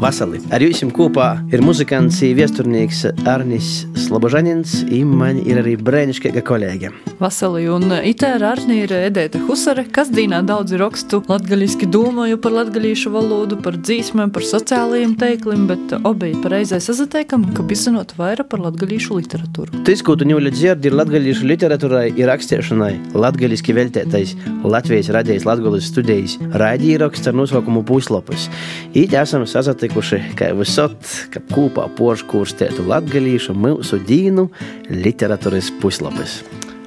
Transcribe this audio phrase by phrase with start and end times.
[0.00, 0.40] Vasali.
[0.48, 6.88] Ar jums kopā ir muzikants, viesturnieks Arnis Slobožanins, un man ir arī brēnišķīga kolēģe.
[7.20, 12.56] Vasali, un itē ar Arni ir Edēta Husare, kas dīnā daudz rakstu latgaļiski domāju par
[12.56, 18.64] latgaļīšu valodu, par dzīsmēm, par sociālajiem teiklim, bet obi pareizai sazateikam, ka bizinot vairāk par
[18.64, 19.84] latgaļīšu literatūru.
[19.86, 24.34] Tas, ko tu ņūļi dzirdi, ir latgaļīšu literatūrai ir rakstiešanai, latgaļiski veltētais
[24.66, 28.50] Latvijas radijas latgaļas studijas raidījraksts ar nosaukumu Puslopus.
[28.90, 30.98] It esam sazatikuši, kā visot,
[31.30, 34.48] ka kopā porškūrstētu latgalīšu mūsu dīnu
[34.90, 36.40] literatūras puslapis.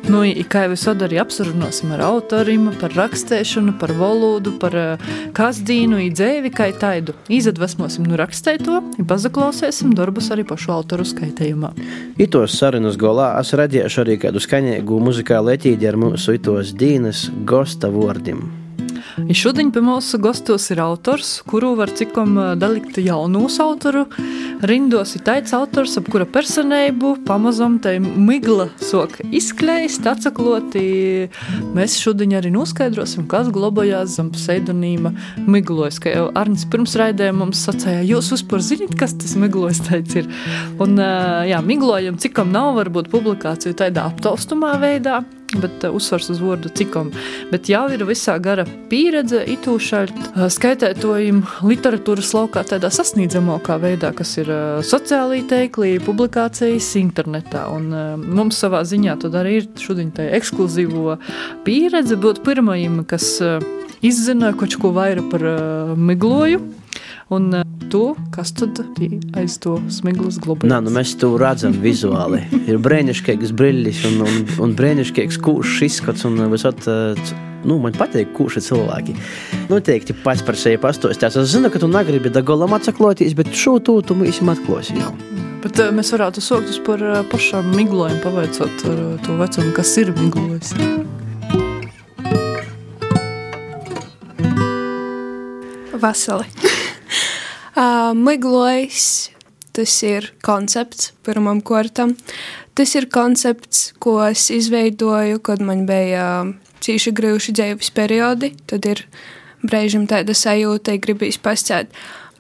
[0.04, 0.20] Nu,
[0.52, 6.52] kā jau es arī apsarunāsim ar autoriem, par rakstēšanu, par valodu, par uh, kasdīnu, dzēvi,
[6.52, 7.16] kā taidu.
[7.32, 11.72] Izadvesmosim nu rakstēto, pazaklausēsim darbus arī pašu autoru skaitējumā.
[12.20, 17.88] Itos sarunas golā es radīšu arī kādu skaņīgu muzikālu etīdi ar mūsu itos dīnas gosta
[17.94, 18.63] vārdiem.
[19.30, 24.06] I šodien pie mūsu gastos ir autors, kuru var cikom dalikt jaunus autoru.
[24.64, 30.86] Rindos ir tāds autors, ap kura personību pamazam tai migla sok izkleist, atsakloti.
[31.76, 35.14] Mēs šodien arī noskaidrosim, kas globājās zem pseidonīma
[35.46, 36.00] miglojas.
[36.04, 40.32] Kā jau Arnis pirms raidēja mums sacēja, jūs vispār zināt, kas tas miglojas tāds ir.
[40.84, 45.22] Un jā, miglojam, cikam nav varbūt publikāciju tādā aptaustumā veidā
[45.62, 47.12] bet uh, uzsvars uz vārdu cikam.
[47.52, 54.36] Bet jau ir visā gara pieredze itūšaļt uh, skaitētojumu literatūras laukā tādā sasniedzamākā veidā, kas
[54.42, 57.66] ir uh, sociālī teiklī, publikācijas internetā.
[57.74, 61.18] Un mums savā ziņā tad arī ir šodien tā ekskluzīvo
[61.66, 63.36] pieredze būt pirmajam, kas
[64.04, 65.46] izzināja kaut ko vairāk par
[65.98, 66.62] migloju.
[67.34, 68.78] Un uh, to, kas tad
[69.38, 70.70] aiz to smiglas globāli?
[70.70, 72.44] Nā, nu mēs to redzam vizuāli.
[72.70, 76.86] Ir brēnišķīgs brillis un, un, un brēnišķīgs kūšs izskats un visot.
[77.64, 79.14] Nu, man patīk, kurš ir cilvēki.
[79.70, 81.38] Noteikti pats par sevi pastāstīs.
[81.40, 85.14] Es zinu, ka tu negribi da golam atsakloties, bet šo to tu mums atklāsi jau.
[85.64, 87.00] Bet mēs varētu sākt par
[87.32, 88.84] pašām miglojumu, pavaicot
[89.24, 90.76] to vecumu, kas ir miglojis.
[96.04, 96.83] Vasali.
[98.14, 99.30] Miglojis,
[99.74, 102.16] tas ir koncepts pirmam kortam.
[102.74, 106.46] Tas ir koncepts, ko es izveidoju, kad man bija
[106.84, 108.54] cīši grūti dzīves periodi.
[108.70, 109.06] Tad ir
[109.64, 111.94] brīžiem tāda sajūta, ka gribīs pasciet.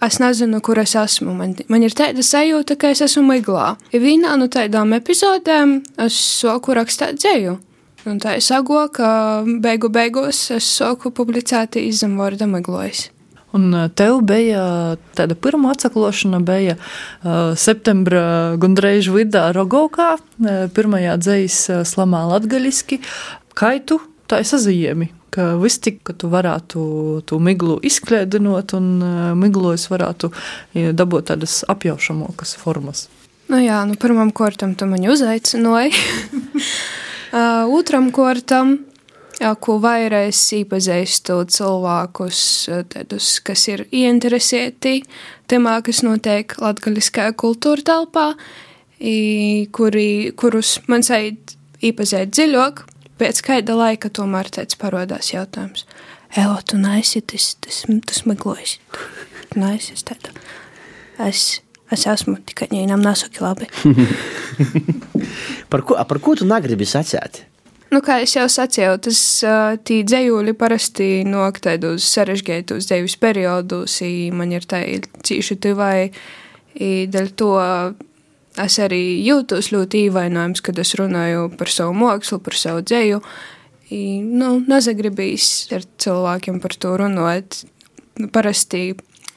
[0.03, 1.31] Es nezinu, kur es esmu.
[1.37, 3.75] Man, man ir tāda sajūta, ka es esmu miglā.
[3.93, 7.55] Ja vienā no tādām epizodēm es soku rakstīt dzēju.
[8.09, 9.07] Un tā es sago, ka
[9.63, 13.12] beigu beigās es soku publicēt izzem vārda miglojis.
[13.53, 14.63] Un tev bija
[15.13, 22.97] tāda pirmā atsaklošana, bija uh, septembra gandrīz vidā Rogovkā, uh, pirmajā uh, slamā latgaļiski.
[23.53, 26.85] Kaitu tā es azīmi, ka viss tik, ka tu varētu
[27.29, 28.87] to miglu izkliedinot un
[29.37, 30.31] miglojas varētu
[30.73, 33.07] dabūt tādas apjaušamokas formas.
[33.51, 35.93] Nu jā, nu pirmam kortam tu mani uzaicināji.
[37.37, 38.09] uh, otram
[39.33, 45.03] kortam ko vairāk iepazīstu cilvēkus, tādus, kas ir ieinteresēti
[45.47, 48.27] temā, kas notiek latgaļiskajā kultūra telpā,
[49.71, 52.83] kuri, kurus man said iepazīt dziļāk,
[53.19, 55.85] pēc kāda laika tomēr tāds parodās jautājums.
[56.35, 58.79] Evo, tu neesi tas, tas, tas meklējis.
[59.51, 60.33] Tu neesi tāda.
[61.21, 61.61] Es,
[61.93, 63.69] es esmu tikai viņam nesaki labi.
[65.71, 67.43] par, ko, par ko tu negribi sacēt?
[67.93, 69.17] Nu, kā jau sacīju, tas
[69.85, 73.99] tī dzējūļi parasti nok tādos sarežģītos dzīves periodos,
[74.33, 74.79] man ir tā
[75.27, 76.09] cīši tuvai,
[76.73, 77.51] dēļ to
[78.65, 83.21] es arī jūtos ļoti īvainojams, kad es runāju par savu mākslu, par savu dzēju.
[83.93, 87.61] Nu, nezagribīs ar cilvēkiem par to runāt.
[88.33, 88.95] Parasti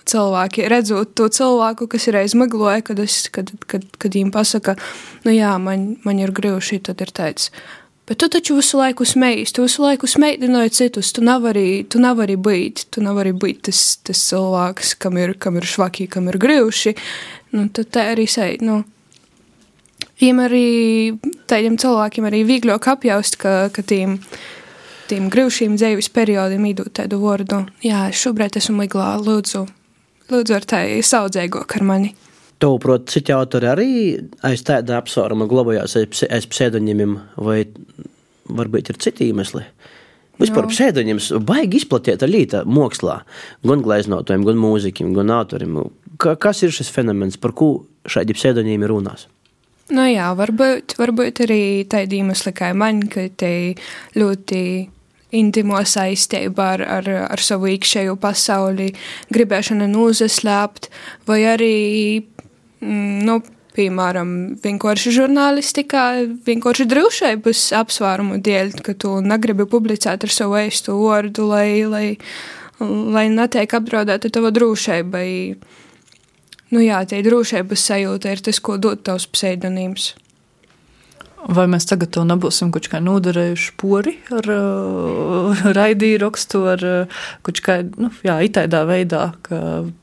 [0.09, 4.78] cilvēki redzot to cilvēku, kas ir aizmigloja, kad, es, kad, kad, kad viņiem pasaka,
[5.27, 7.50] nu jā, man, man ir grūti, tad ir tāds
[8.06, 11.11] Bet tu taču visu laiku smejies, tu visu laiku smēķināji citus.
[11.14, 15.67] Tu nevari, tu nevari būt, tu nevari būt tas, tas cilvēks, kam ir, kam ir
[15.67, 16.94] švaki, kam ir grūši.
[17.56, 18.62] Nu, tad tā arī sēž.
[18.62, 18.85] Nu,
[20.17, 20.67] Viņam arī
[21.49, 24.17] tādiem cilvēkiem arī vieglāk apjaust, ka, ka tiem,
[25.11, 27.67] tiem grūšiem dzīves periodiem īdot tādu vārdu.
[27.85, 29.67] Jā, šobrīd esmu miglā, lūdzu,
[30.32, 32.14] lūdzu ar tā saudzēgāk ar mani.
[32.62, 33.91] Tavuprāt, citi autori arī
[34.47, 37.67] aiz tāda apsvēruma glabājās aiz pseidonimiem, vai
[38.49, 39.64] varbūt ir citi iemesli?
[40.41, 40.73] Vispār no.
[40.73, 43.20] pseidonims baigi izplatīta līta mākslā,
[43.64, 45.79] gan gleznotojiem, gan mūzikiem, gan autorim.
[46.20, 47.70] Ka, kas ir šis fenomens, par ko
[48.08, 49.26] šādi pseidonīmi runās?
[49.93, 53.50] Nu jā, varbūt, varbūt arī tādi iemesli kā man, ka te
[54.19, 54.62] ļoti
[55.37, 58.91] intimo saistību ar, ar, ar savu iekšējo pasauli,
[59.35, 60.91] gribēšana nozaslēpt,
[61.29, 61.76] vai arī,
[62.20, 62.45] mm,
[62.82, 63.40] nu,
[63.76, 64.31] piemēram,
[64.64, 66.05] vienkārši žurnālistikā,
[66.46, 72.06] vienkārši drošības apsvērumu dēļ, ka tu negribi publicēt ar savu eistu vārdu, lai, lai,
[72.81, 75.25] lai netiek apdraudēta tava drošība.
[76.75, 80.14] Nu jā, tie drošības sajūta ir tas, ko dod tavs pseidonīms.
[81.46, 87.20] Vai mēs tagad to nebūsim kaut kā nodarējuši pori ar uh, raidīju rakstu, ar uh,
[87.46, 89.60] kaut kā, nu, jā, itaidā veidā, ka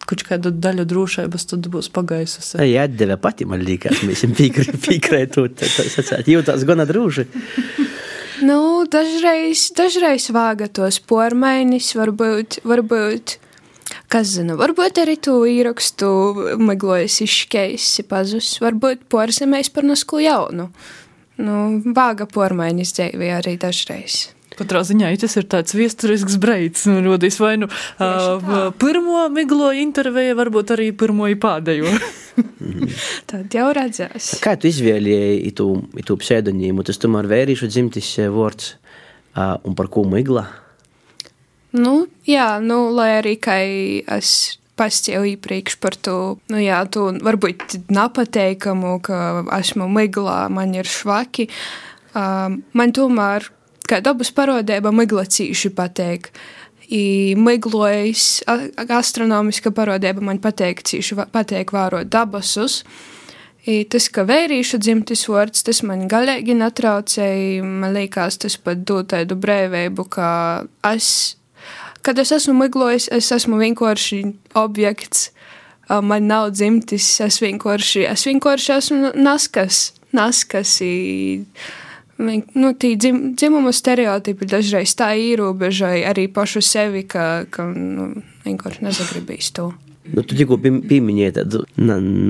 [0.07, 2.62] kaut kāda daļa drošības tad būs pagaisusi.
[2.63, 5.66] Jā, atdeve pati, man liekas, mēs esam piekrētot,
[6.34, 7.28] jūtās gana drūži.
[8.44, 13.36] Nu, dažreiz, dažreiz vāga tos pormainis, varbūt, varbūt,
[14.12, 16.10] kas zina, varbūt arī tu īrakstu
[16.60, 20.72] meglojas izškeisi pazus, varbūt porsamēs par nasku jaunu
[21.44, 21.57] nu,
[21.95, 24.30] vāga pormaiņas dzīvē arī dažreiz.
[24.54, 26.86] Katrā ziņā tas ir tāds vēsturisks breids.
[26.90, 31.90] Nu, rodīs vai nu uh, pirmo miglo interviju, varbūt arī pirmo pēdējo.
[33.30, 34.36] Tad jau redzēs.
[34.44, 35.69] Kā tu izvēlēji to,
[36.06, 36.86] to pseidonīmu?
[36.86, 40.46] Tas tomēr vērīšu dzimtis vārds uh, un par ko migla?
[41.74, 46.18] Nu, jā, nu, lai arī kā es pastāv iepriekš par to,
[46.52, 51.50] nu jā, to varbūt nepateikamu, ka esmu miglā, man ir švaki.
[52.14, 53.50] Uh, man tomēr,
[53.90, 56.31] kā dabas parodēba, migla cīši pateik.
[56.94, 58.44] I miglojas
[58.92, 62.81] astronomiska parodēba man pateik cīši pateik vārot dabasus.
[63.64, 67.64] I tas, ka vērīšu dzimtis vārds, tas man galīgi netraucēja.
[67.64, 70.28] Man liekas, tas pat dod tādu brīvību, ka
[70.92, 71.38] es
[72.04, 74.24] kad es esmu miglojis, es esmu vienkārši
[74.60, 75.30] objekts.
[75.90, 80.78] Man nav dzimtis, es vienkārši, es vienkārši esmu naskas, naskas.
[82.24, 88.12] Nu, tī dzim, dzimuma stereotipi dažreiz tā ierobežoja arī pašu sevi, ka, ka nu,
[88.46, 89.72] vienkārši nezagribīs to.
[90.14, 91.64] Nu, tu tikko pieminēji tādu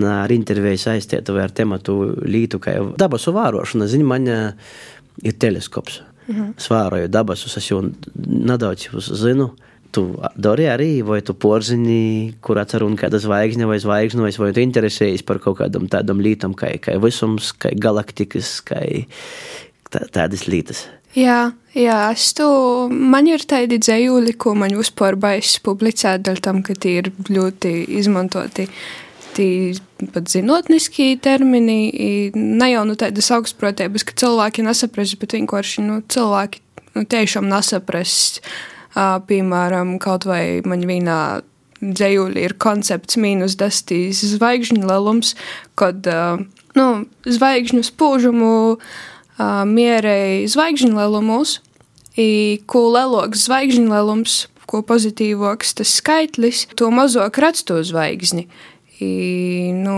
[0.09, 3.89] ar interviju saistītu vai ar tematu lītu, kā dabas vērošana.
[3.89, 6.01] Zini, man ir teleskops.
[6.27, 6.55] Mhm.
[6.57, 7.81] Es vēroju dabasus, es jau
[8.15, 8.89] nedaudz
[9.19, 9.51] zinu.
[9.93, 10.01] Tu
[10.35, 15.37] dari arī, vai tu porzini, kur atceru kāda zvaigzne vai zvaigznes, vai tu interesējies par
[15.37, 18.81] kaut kādam tādam lītam, kā, kā visums, kā galaktikas, kā
[19.93, 20.87] tā, tādas lietas.
[21.13, 26.63] Jā, jā, es to, man ir tādi dzējūli, ko man vispār baigs publicēt, dēļ tam,
[26.65, 28.65] ka tie ir ļoti izmantoti
[29.37, 29.73] tie
[30.13, 36.63] pat zinātniskie termini, ne jau nu, tādas augstprotības, ka cilvēki nesaprast, bet vienkārši nu, cilvēki
[36.95, 38.43] nu, tiešām nesaprast.
[38.93, 41.41] Uh, piemēram, kaut vai man vienā
[41.81, 45.33] dzējūlī ir koncepts mīnus dastīs zvaigžņu lielums,
[45.79, 46.43] kad uh,
[46.77, 46.87] nu,
[47.25, 51.59] zvaigžņu spūžumu uh, mierēja zvaigžņu lielumus,
[52.69, 54.35] ko lielāks zvaigžņu lielums,
[54.69, 58.47] ko pozitīvāks tas skaitlis, to mazāk redz to zvaigzni.
[59.01, 59.97] I, nu,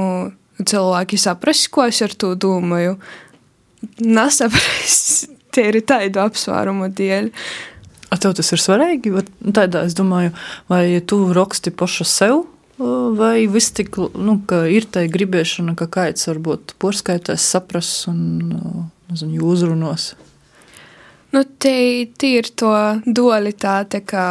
[0.62, 2.98] cilvēki saprast, ko es ar to domāju.
[4.00, 7.32] Nesaprast, tie ir tādu apsvērumu dēļ.
[8.14, 9.12] A tev tas ir svarīgi?
[9.56, 10.32] Tādā es domāju,
[10.72, 12.44] vai tu raksti pašu sev,
[12.78, 18.22] vai viss tik, nu, ka ir tā gribēšana, ka kāds varbūt porskaitēs, sapras un,
[19.10, 20.14] nezinu, uzrunos.
[21.36, 22.72] Nu, tie ir to
[23.04, 24.24] dualitāte, ka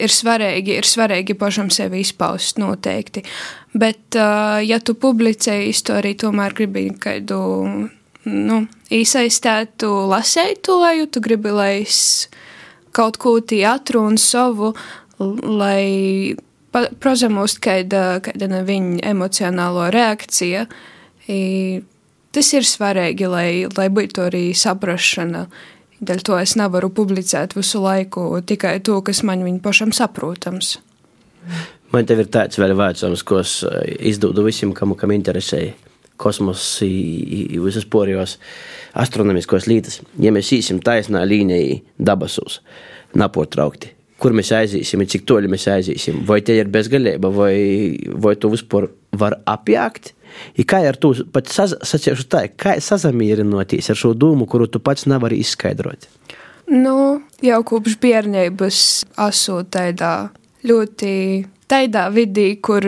[0.00, 3.26] ir svarīgi, ir svarīgi pašam sevi izpaust noteikti.
[3.76, 7.40] Bet, uh, ja tu publicēji istoriju, tomēr gribi kādu
[8.26, 12.00] nu, īsaistētu lasētoju, tu gribi, lai es
[12.96, 14.72] kaut ko teātru un savu,
[15.18, 16.36] lai
[17.00, 20.66] prozamust kāda, kāda viņa emocionālo reakcija.
[21.28, 21.40] I,
[22.32, 25.46] tas ir svarīgi, lai, lai būtu arī saprašana.
[25.96, 30.76] Dēļ to es nevaru publicēt visu laiku tikai to, kas man viņa pašam saprotams.
[31.94, 35.70] Man te ir tāds vēl vērtams, ko es eh, izdodu visiem, kam, kam interesē
[36.20, 36.86] kosmosa,
[37.64, 38.36] visas porijos
[38.96, 40.00] astronomiskos lietas.
[40.20, 42.60] Ja mēs īsim taisnā līnijā dabasos,
[43.16, 47.54] napotraukti, kur mēs aiziesim, cik toļi mēs aiziesim, vai te ir bezgalība, vai,
[48.16, 50.14] vai to vispār var apjākt,
[50.58, 55.08] Ja kā ar to pat sacīšu tā, kā sazamierinoties ar šo domu, kuru tu pats
[55.10, 56.08] nevari izskaidrot?
[56.66, 58.78] Nu, jau kopš bērnības
[59.28, 60.14] esmu tādā
[60.66, 61.12] ļoti
[61.70, 62.84] tādā vidī, kur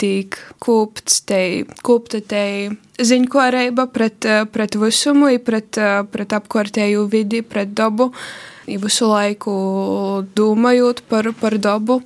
[0.00, 1.40] tiek kūpts te,
[1.84, 2.44] kūpta te
[3.04, 5.80] ziņkārība pret, pret visumu, pret,
[6.12, 8.10] pret apkārtēju vidi, pret dabu,
[8.66, 9.54] visu laiku
[10.36, 12.00] domājot par, par dabu.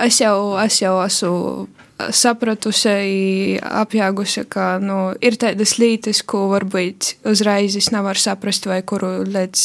[0.00, 1.68] Es jau, es jau esmu
[2.14, 9.20] sapratusi, apjāgusi, ka nu, ir tādas lietas, ko varbūt uzreiz es nevaru saprast, vai kuru
[9.28, 9.64] līdz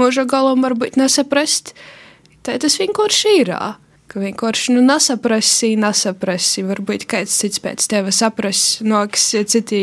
[0.00, 1.74] mūža galam varbūt nesaprast.
[2.46, 3.52] Tā tas vienkārši ir.
[4.06, 6.62] Ka vienkārši nu, nesaprasi, nesaprasi.
[6.68, 9.80] Varbūt kāds cits pēc tevis saprast, noks citi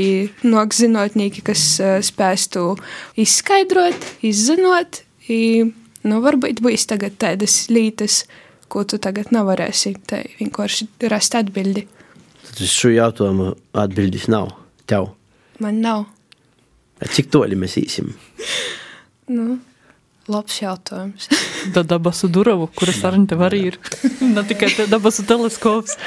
[0.47, 2.69] noks zinātnieki, kas uh, spēs to
[3.19, 5.03] izskaidrot, izzinot.
[5.27, 5.73] I,
[6.07, 8.23] nu, varbūt būs tagad tādas lietas,
[8.73, 9.93] ko tu tagad nevarēsi
[10.39, 11.85] vienkārši rast atbildi.
[12.43, 13.53] Tad uz šo jautājumu
[13.83, 14.51] atbildes nav
[14.89, 15.11] tev.
[15.63, 16.07] Man nav.
[17.03, 18.13] Cik toļi mēs īsim?
[19.33, 19.57] Nu,
[20.31, 21.27] labs jautājums.
[21.75, 23.77] Da dabasu duravu, kuras arī tev arī ir.
[24.35, 25.97] ne tikai te dabasu teleskops.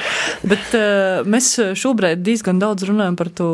[0.47, 3.49] Bet uh, mēs šobrīd diezgan daudz runājam par to,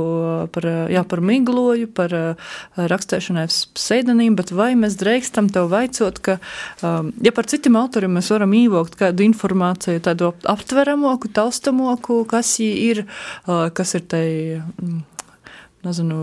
[0.56, 6.40] par, jā, par migloju, par uh, rakstēšanai pseidonīmu, bet vai mēs drīkstam tev vaicot, ka,
[6.82, 13.06] um, ja par citiem autoriem mēs varam īvokt kādu informāciju, tādu aptveramoku, taustamoku, kas ir,
[13.48, 14.28] uh, kas ir tai.
[14.80, 15.02] Um,
[15.84, 16.18] nezinu,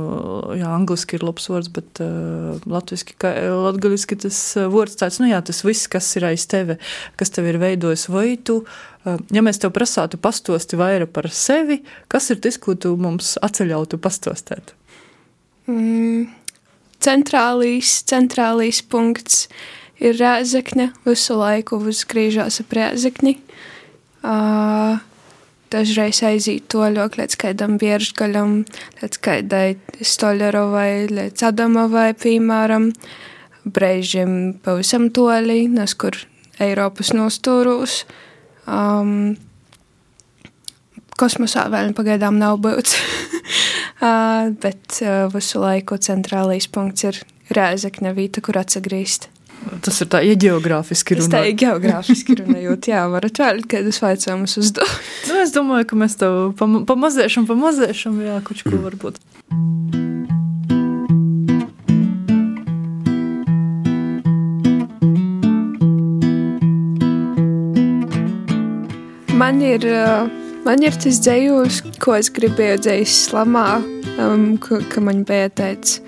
[0.58, 3.32] jā, angliski ir labs vārds, bet uh, latviski, ka,
[3.66, 4.38] latgaliski tas
[4.72, 6.78] vārds tāds, nu jā, tas viss, kas ir aiz tevi,
[7.20, 11.80] kas tev ir veidojis, vai tu, uh, ja mēs tev prasātu pastosti vairāk par sevi,
[12.12, 14.74] kas ir tas, ko tu mums atceļautu pastostēt?
[15.70, 16.30] Mm,
[17.04, 19.44] centrālīs, centrālīs punkts
[20.00, 23.36] ir rēzekne, visu laiku uzgriežās ap rēzekni.
[24.20, 25.00] Uh,
[25.70, 28.60] dažreiz aiziet toļok līdz kādam biežgaļam,
[29.02, 29.66] līdz kādai
[30.00, 32.90] Stoļerovai, līdz Adamovai, piemēram,
[33.64, 34.34] brēžiem
[34.64, 36.18] pavisam toļi, nes kur
[36.60, 38.02] Eiropas nostūrūs.
[38.70, 39.36] Um,
[41.20, 42.96] kosmosā vēl pagaidām nav būts,
[44.00, 49.26] uh, bet uh, visu laiku centrālais punkts ir Rēzekne vīta, kur atsagrīst.
[49.84, 51.32] Tas ir tā, ja geogrāfiski runājot.
[51.32, 54.96] Tā ir geogrāfiski runājot, jā, varat vēl kādus jautājumus uzdot.
[55.28, 59.20] nu, es domāju, ka mēs tev pamazēšam, pamazēšam, jā, kuč ko varbūt.
[69.40, 69.86] Man ir,
[70.64, 73.80] man ir tas dzējums, ko es gribēju dzējus slamā,
[74.20, 76.00] um, ka, ka man bija teicis,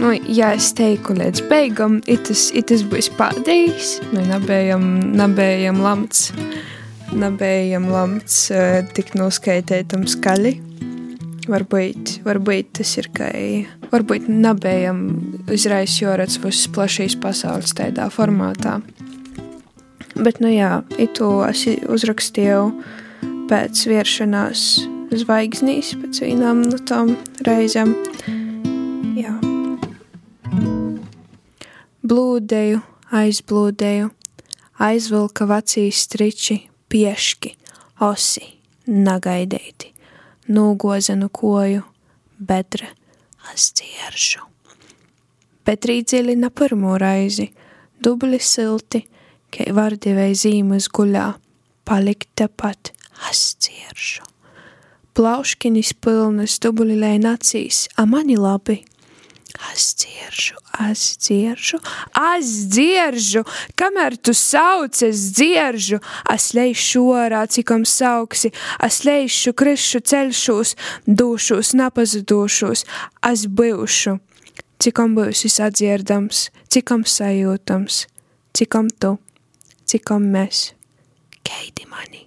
[0.00, 4.86] nu, ja es teiktu līdz beigām, itas, itas būs pēdējais, nu, nebējam,
[5.16, 6.30] nebējam lamts,
[7.16, 10.56] nebējam lamts uh, tik noskaitētam skaļi.
[11.46, 13.28] Varbūt, varbūt tas ir, ka
[13.92, 14.98] varbūt nebējam
[15.46, 18.80] uzreiz jorats viss plašīs pasaules tādā formātā.
[20.16, 22.64] Bet, nu jā, itu es uzrakstīju
[23.46, 24.62] pēc vieršanās
[25.14, 27.12] zvaigznīs, pēc vienām no tām
[27.46, 27.92] reizēm.
[29.14, 29.34] Jā.
[32.06, 32.80] Blūdēju,
[33.20, 34.10] aizblūdēju,
[34.82, 36.58] aizvilka vecīs striči,
[36.90, 37.52] pieški,
[38.02, 38.48] osi,
[38.90, 39.92] nagaidēti,
[40.50, 41.86] nūgozenu koju,
[42.38, 42.90] bedre,
[43.52, 44.42] ascieršu.
[45.66, 47.48] Bet rīdziļi na pirmo raizi,
[48.02, 49.04] dubli silti,
[49.54, 51.30] kai vardivei zīmes guļā,
[51.86, 52.95] palikt tepat
[53.30, 54.26] ascieršu.
[55.16, 58.82] Plauškinis pilnas dubli lēn acīs, a mani labi–
[61.16, 61.80] dzirdu,
[62.32, 63.44] es dzirdu,
[63.76, 66.00] kamēr tu sauc, es dzirdu,
[66.32, 72.84] es leju orā, cikom sauksi, es leju krišu ceļšos, dušos, nepazudušos,
[73.30, 74.18] es būšu,
[74.78, 78.06] cikom būsi sadzirdams, cikom sajūtams,
[78.56, 79.16] cikom tu,
[79.86, 80.72] cikom mēs,
[81.42, 82.25] keidi mani.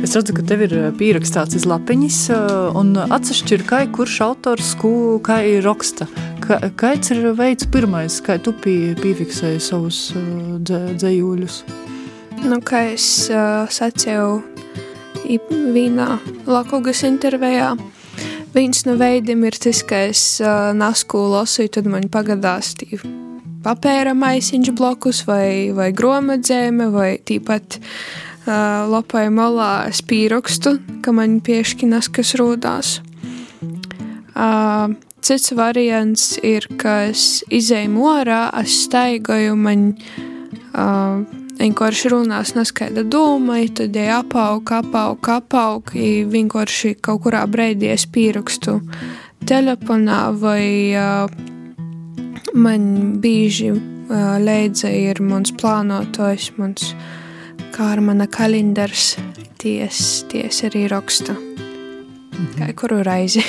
[0.00, 4.16] Es redzu, ka tev ir eh, pierakstīts uz lapiņas, eh, un atsevišķi ir kā kurš
[4.24, 4.72] autors,
[5.26, 6.08] kā ir raksta.
[6.80, 10.56] Kāds ir veids pirmais, kā tu pie, piefiksēji savus eh,
[10.98, 11.60] dzējuļus?
[12.42, 14.40] Nu, kā es uh, sacīju
[15.76, 16.08] vienā
[16.48, 17.74] Lakugas intervijā,
[18.56, 22.96] viens no veidiem ir tas, ka es uh, nasku lasīju, tad man pagadās tī
[23.64, 31.40] papēra maisiņš blokus vai, vai gromadzēme vai tīpat uh, lapai malā es pierakstu, ka man
[31.44, 32.98] pieškinas, kas rodās.
[35.20, 39.90] Cits variants ir, ka es izēju orā, es staigoju, man
[41.60, 45.92] vienkārši runās neskaidra doma, tad ja apaug, apaug, apaug,
[46.32, 48.80] vienkārši kaut kurā brīdī es pierakstu
[49.50, 50.96] telefonā vai
[52.54, 53.72] man bieži
[54.42, 57.08] leidza ir mans plānotājs, mans uh,
[57.80, 59.14] kā ar mana kalendārs,
[59.60, 61.32] ties, ties arī raksta.
[61.32, 62.58] Mhm.
[62.58, 63.40] Kā kuru reizi.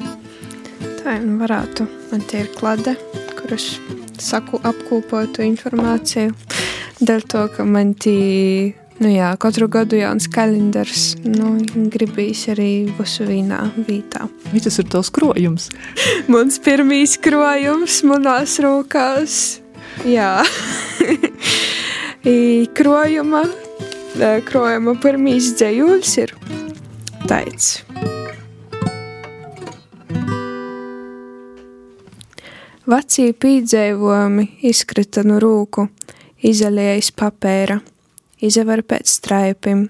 [1.00, 2.94] Tā nu varētu, man tie ir klade,
[3.36, 3.74] kuras
[4.20, 6.32] saku apkopotu informāciju.
[7.00, 8.16] Dēļ to, ka man tī,
[9.00, 11.56] nu jā, katru gadu jauns kalendars, nu,
[11.92, 14.28] gribīs arī visu vienā vietā.
[14.52, 15.70] Vai tas ir tavs krojums?
[16.32, 19.60] Mans pirmīs krojums manās rokās.
[20.06, 20.40] Jā.
[22.76, 23.40] Krojuma,
[24.20, 26.34] e, krojuma pirmīs dzējuļs ir
[27.24, 27.78] taids.
[32.90, 35.86] Vecie pīdzējumi izkrita no rūku,
[36.44, 37.78] izalīja iz papēra,
[38.44, 39.88] izavar pēc straipim,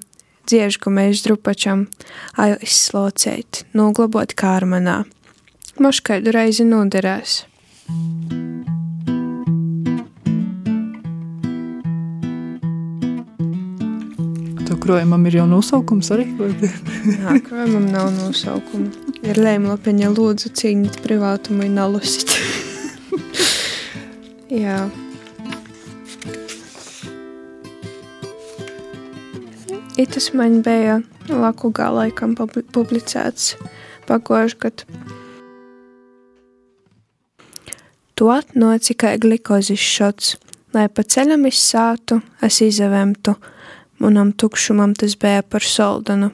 [0.51, 1.87] dziežgumēs drupačam,
[2.41, 5.05] aizslocēt, noglabot kārmanā.
[5.81, 7.45] Moškaidu reizi noderēs.
[14.67, 16.27] Tev krojumam ir jau nosaukums arī?
[17.17, 18.91] Jā, krojumam nav nosaukuma.
[19.27, 22.35] Ir lēmlapiņa lūdzu cīnīt privātumu un nalusit.
[24.63, 24.89] Jā.
[30.01, 33.55] Itas man bija Lakugā laikam publi- publicēts
[34.09, 34.87] pagošu gadu.
[38.15, 40.37] Tu atnoci kā glikozis šots,
[40.73, 43.35] lai pa ceļam izsātu, es izavemtu,
[43.99, 46.31] manam tukšumam tas bija par soldanu.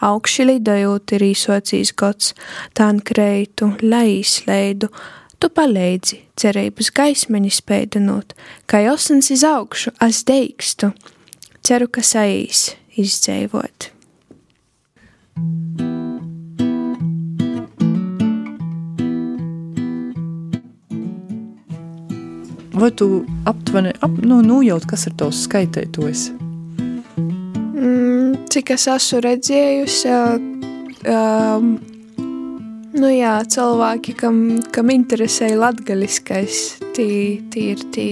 [0.00, 2.32] Augši lidojot ir īsocīs gods,
[2.72, 4.88] tān kreitu, lai izleidu,
[5.38, 8.32] tu paleidzi, cerības gaismeņi spēdinot,
[8.66, 10.94] kā osins iz augšu, es deikstu,
[11.66, 13.90] ceru, ka saīs izdzēvot.
[22.80, 26.30] Vai tu aptuveni ap, nu, nojaut, kas ir tavs skaitētojs?
[27.20, 30.14] Mm, cik es esmu redzējusi,
[31.12, 31.74] um,
[32.96, 34.38] nu jā, cilvēki, kam,
[34.72, 36.62] kam interesē latgaliskais,
[36.96, 37.10] tī,
[37.52, 38.08] tī ir tī,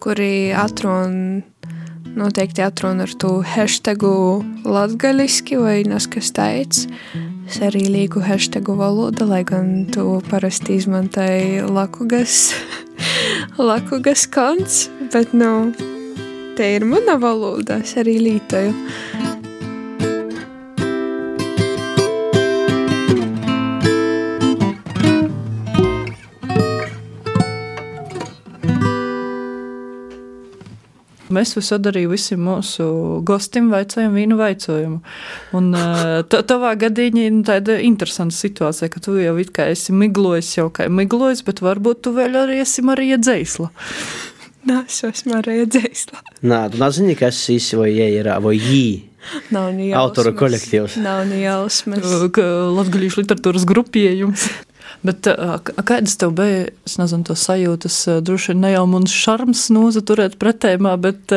[0.00, 1.42] kuri atrun,
[2.18, 6.84] noteikti atrun ar to hashtagu latgaliski vai neskas teic.
[7.44, 12.54] Es arī lieku hashtagu valoda, lai gan tu parasti izmantoji lakugas,
[13.70, 15.74] lakugas konts, bet, nu,
[16.56, 19.33] te ir mana valoda, es arī lietoju.
[31.34, 32.86] Mēs visad arī visiem mūsu
[33.26, 35.00] gostiem vaicājam vienu vaicojumu.
[35.58, 39.94] Un eh, ta- tavā gadījumā ir tāda interesanta situācija, ka tu jau it kā esi
[39.96, 43.70] miglojis, jau kā miglojis, bet varbūt tu vēl arī esi Marija Dzēsla.
[44.64, 46.22] Nē, es esmu arī dzēsla.
[46.48, 48.84] Nā, tu nezini, kas šis vai jē ir, vai jī.
[49.52, 50.38] Nav Autoru jausmas.
[50.40, 50.96] kolektīvs.
[51.04, 52.04] Nav ni jausmas.
[52.32, 54.46] Ka Latvijas literatūras grupējums.
[55.04, 55.28] Bet
[55.84, 60.94] kādas tev bija, es nezinu, tos sajūtas, droši vien ne jau mums šarms nozaturēt pretējumā,
[61.00, 61.34] bet,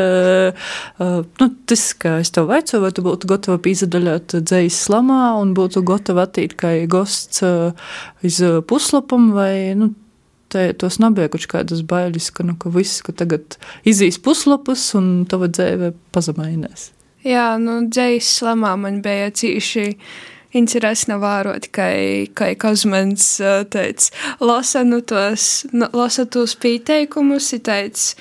[0.98, 5.84] nu, tas, ka es tev vaicoju, vai tu būtu gatava pīzadaļāt dzējas slamā un būtu
[5.88, 7.44] gatava attīt kā gosts
[8.28, 9.92] iz puslapam, vai, nu,
[10.52, 13.58] te, tos kaut kādas bailes, ka, nu, ka viss, ka tagad
[13.88, 16.92] izīs puslapus un tava dzēve pazemainēs.
[17.28, 19.88] Jā, nu, dzējas slamā man bija cīši
[20.58, 21.88] interesi novērot, ka,
[22.38, 24.12] ka Kazmans ā, teica,
[24.44, 28.16] lasa, nu, tos, nu, lasa tos pieteikumus, ir teica,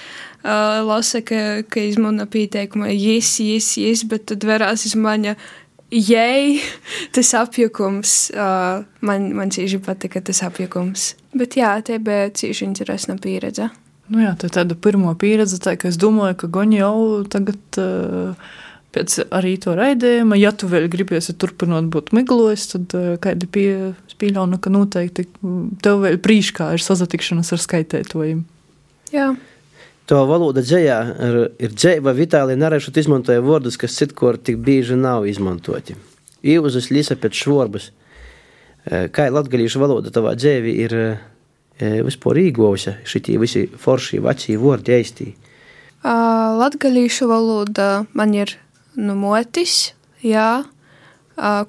[0.44, 5.36] uh, lasa, ka, ka iz mana pieteikuma jis, jis, jis, bet tad verās iz maņa
[5.90, 6.60] jei,
[7.14, 11.14] tas apjukums, uh, man, man cīši patika tas apjukums.
[11.36, 13.70] Bet jā, te bija cīši interesna pieredze.
[14.12, 18.54] Nu jā, tā tāda pirmā pieredze, tā, ka es domāju, ka Goņi jau tagad uh,
[18.96, 23.68] pēc arī to raidījuma, ja tu vēl gribies turpināt būt miglojis, tad uh, kādi pie
[24.12, 28.40] spīļauna, ka noteikti mm, tev vēl prīškā ir sazatikšanas ar skaitētojiem.
[29.12, 29.34] Jā.
[30.06, 35.26] To valoda dzējā ir, ir dzēja, Vitālija Narešot izmantoja vārdus, kas citkur tik bieži nav
[35.26, 35.96] izmantoti.
[36.46, 37.90] Īvuzas Lisa pēc švorbas.
[38.86, 44.94] Eh, Kā latgalīšu valoda tavā dzēvi ir eh, vispār īgausa, šitie visi forši, veci vārdi
[44.94, 45.32] eistī.
[46.06, 48.52] Uh, Latviešu valoda man ir
[48.96, 49.92] nu, motis,
[50.24, 50.64] jā,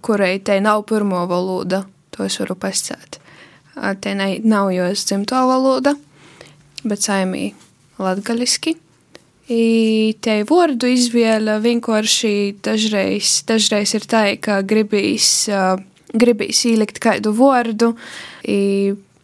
[0.01, 2.57] kurai te nav pirmo valoda, to es varu.
[2.57, 5.95] Uh, te nav jos dzimto valoda,
[6.83, 7.51] bet saimī
[7.99, 8.77] latgaliski.
[9.47, 15.47] I te vārdu izvēle vienkārši dažreiz, dažreiz ir tā, ka gribīs,
[16.11, 17.93] gribīs ielikt kādu vārdu,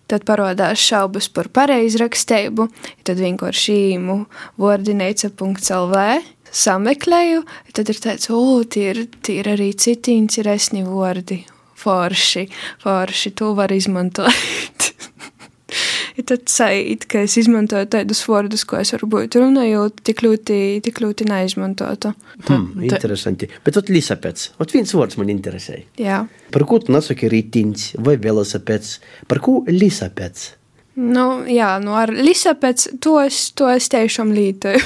[0.07, 2.69] tad parādās šaubas par pareizrakstību,
[3.03, 4.17] tad vienkārši īmu
[4.63, 6.07] vārdinēca.lv
[6.53, 7.43] sameklēju,
[7.75, 11.41] tad ir tāds, o, tie ir, tie ir arī citi interesanti vārdi,
[11.83, 12.47] forši,
[12.83, 14.29] forši, to var izmantot.
[16.17, 21.01] ir tad sajūt, ka es izmantoju tādus vārdus, ko es varbūt runāju, tik ļoti, tik
[21.03, 22.13] ļoti neizmantotu.
[22.47, 23.49] Hmm, interesanti.
[23.65, 25.83] Bet ot lisapēc, ot viens vārds man interesē.
[26.01, 26.23] Jā.
[26.53, 28.99] Par ko tu nosaki ritiņš vai velosipēds?
[29.29, 30.51] Par ko lisapēc?
[30.93, 34.81] Nu, jā, nu ar lisapēc to es, to es tiešām lītoju.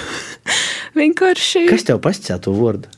[0.95, 1.65] vienkārši.
[1.71, 2.91] Kas tev pastāv to vārdu?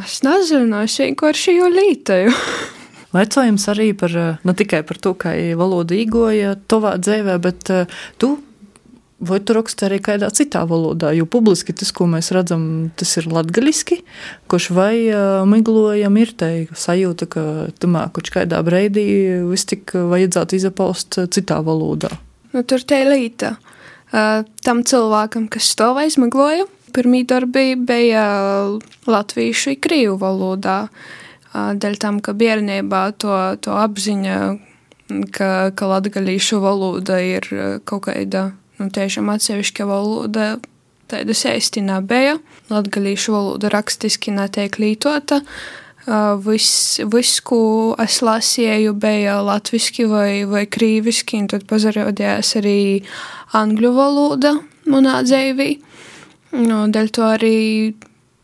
[0.00, 2.32] Es nezinu, es vienkārši jau lītoju.
[3.16, 8.38] Vaicājums arī par ne tikai par to, kā valoda īgoja tavā dzīvē, bet uh, tu
[9.22, 12.64] vai tu raksti arī kādā citā valodā, jo publiski tas, ko mēs redzam,
[12.98, 14.00] tas ir latgaliski,
[14.50, 17.44] kurš vai uh, miglojam ir te sajūta, ka
[17.78, 19.04] tumā kaut kādā breidī
[19.50, 22.10] vis tik vajadzētu izapaust citā valodā.
[22.56, 23.54] Nu, tur te līta.
[23.60, 23.68] Uh,
[24.12, 28.24] tam cilvēkam, kas to aizmigloja, pirmie darbi bija
[29.08, 30.78] latviešu un krievu valodā.
[31.52, 34.36] Dēļ tam, ka bērnībā to, to apziņa,
[35.36, 37.48] ka, ka latgalīšu valoda ir
[37.88, 40.54] kaut kāda, nu, tiešām atsevišķa valoda,
[41.12, 42.38] tāda sēstinā bija.
[42.72, 45.42] Latgalīšu valoda rakstiski netiek lītota.
[46.02, 53.04] Viss, vis, ko es lasīju, bija latviešu vai, vai krīviski, un tad pazarījās arī
[53.54, 54.56] angļu valoda
[54.90, 55.68] manā dzīvē.
[56.58, 57.56] Nu, dēļ to arī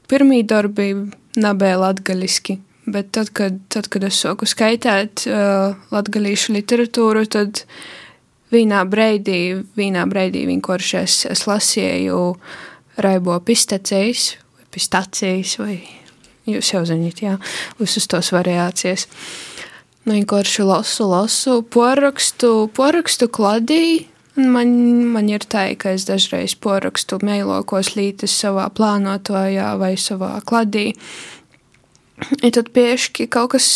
[0.08, 0.92] pirmie darbi
[1.36, 2.60] nebija latgaļiski.
[2.88, 7.64] Bet tad, kad, tad, kad es sāku skaitīt uh, latviešu literatūru, tad
[8.54, 12.22] vienā brīdī, vienā brīdī vienkārši es, es lasīju
[13.04, 14.36] raibo pistacijas,
[14.72, 15.82] pistacijas, vai
[16.48, 17.36] jūs jau zināt, jā,
[17.80, 19.08] visas tos variācijas.
[20.06, 24.06] Nu, vienkārši lasu, lasu, porakstu, porakstu kladī,
[24.38, 24.68] Man,
[25.10, 30.92] man ir tā, ka es dažreiz porakstu mēlokos lītas savā plānotajā vai savā kladī.
[32.46, 33.66] I tad pieši kaut kas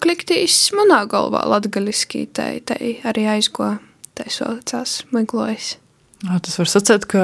[0.00, 3.74] kliktīs manā galvā latgaliski, tai, tai arī aizgo,
[4.16, 5.74] tai saucās meglojas.
[6.24, 7.22] Tas var sacīt, ka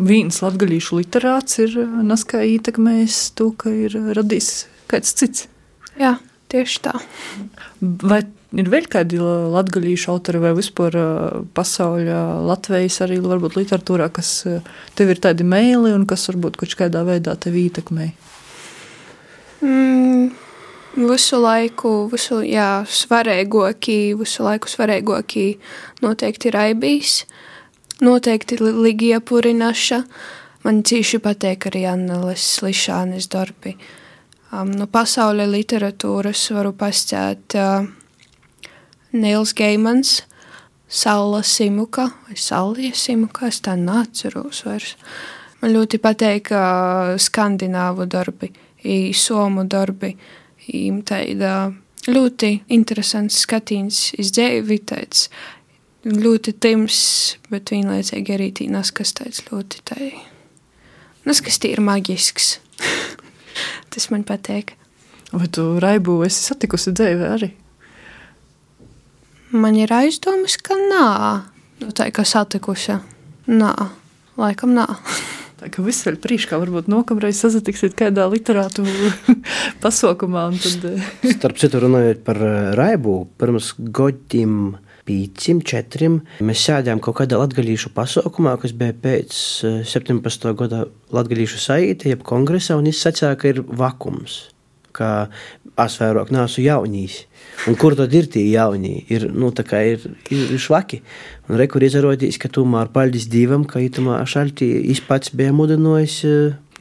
[0.00, 1.74] viens latgalīšu literāts ir
[2.08, 4.52] naskai ietekmējis to, ka ir radījis
[4.88, 5.44] kāds cits.
[6.00, 6.14] Jā,
[6.52, 6.94] tieši tā.
[7.80, 8.22] Vai
[8.56, 10.96] ir vēl kādi latgaļīšu autori vai vispār
[11.56, 14.32] pasauļa Latvijas arī varbūt literatūrā, kas
[14.96, 18.08] tev ir tādi meili un kas varbūt kaut kādā veidā tevi ietekmē?
[19.62, 20.32] Mm,
[21.12, 25.46] visu laiku, visu, jā, svarīgākī, visu laiku svarīgākī
[26.02, 27.22] noteikti ir aibīs,
[28.02, 30.02] noteikti Ligija Purinaša.
[30.62, 33.76] Man cīši patīk arī Anneles Lišānes darbi.
[34.52, 37.86] Um, no pasaules literatūras varu pastāstīt uh,
[39.12, 40.22] Nils Geimans,
[40.88, 44.96] Salla Simuka vai Salija Simuka, es tā neatceros vairs.
[45.62, 46.50] Man ļoti patīk
[47.22, 48.48] skandināvu darbi,
[49.14, 50.10] somu darbi,
[51.06, 51.52] tāda
[52.10, 55.28] ļoti interesants skatīns iz dzēvi, tāds
[56.06, 56.98] ļoti tims,
[57.52, 60.10] bet vienlaicīgi arī tīnas, kas tāds ļoti tai,
[61.28, 62.56] nas, kas tī ir maģisks.
[63.92, 64.74] Tas man patīk.
[65.32, 67.50] Vai tu raibu esi satikusi dzēvē arī?
[69.52, 71.06] Man ir aizdomas, ka nā,
[71.82, 72.98] nu, tā kā satikusi.
[73.52, 73.72] Nā,
[74.40, 74.88] laikam nā.
[75.62, 79.12] Tā kā viss vēl priekšā, varbūt nākamreiz sazatiksiet kādā literātūra
[79.84, 80.48] pasaukumā.
[80.58, 80.86] Tad...
[80.88, 84.72] Eh, Starp citu, runājot par eh, raibu, pirms godiem
[85.12, 86.20] pīcim, četrim.
[86.44, 89.36] Mēs sēdējām kaut kādā latgadījušu pasaukumā, kas bija pēc
[89.88, 90.48] 17.
[90.48, 94.38] Eh, gada latgadījušu saīta, jeb kongresā, un izsacīja, ka ir vakums,
[94.96, 95.28] ka
[95.82, 97.22] es vairāk neesmu jaunīs.
[97.68, 99.02] Un kur tad ir tie jaunie?
[99.12, 101.02] Ir, nu, ir, ir, ir švaki.
[101.48, 106.20] Un rekur izrādījās, ka tomēr paldies Dievam, ka itamā šaltī izpats bija mudinājis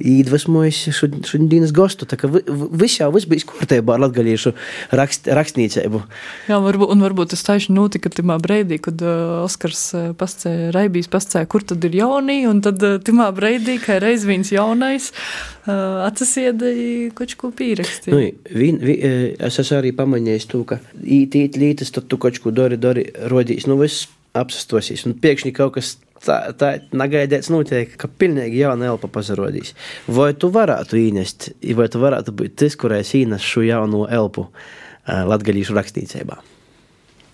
[0.01, 0.79] iedvesmojis
[1.27, 2.07] šodienas gostu.
[2.09, 4.53] Tā kā viss jau viss bija kārtībā ar latgalīšu
[4.97, 6.03] rakst, rakstniecību.
[6.49, 9.83] Jā, varbūt, un varbūt tas tieši notika timā breidī, kad uh, Oskars
[10.19, 14.51] pascēja, Raibīs pascēja, kur tad ir jaunī, un tad uh, timā breidī, kā reiz viens
[14.53, 18.13] jaunais, uh, atsasiedēja kaut ko pīrakstīt.
[18.13, 18.23] Nu,
[18.57, 18.97] vien, vi,
[19.39, 23.07] es esmu arī pamanījis to, ka īt, īt lītas, tad tu kaut ko dari, dari,
[23.31, 28.91] rodīs, nu viss apsastosies, un pēkšņi kaut kas tā, tā negaidīts notiek, ka pilnīgi jauna
[28.91, 29.73] elpa pazarodīs.
[30.11, 35.23] Vai tu varētu īnest, vai tu varētu būt tas, kurais īnes šo jauno elpu uh,
[35.31, 36.39] latgaļīšu rakstīcībā?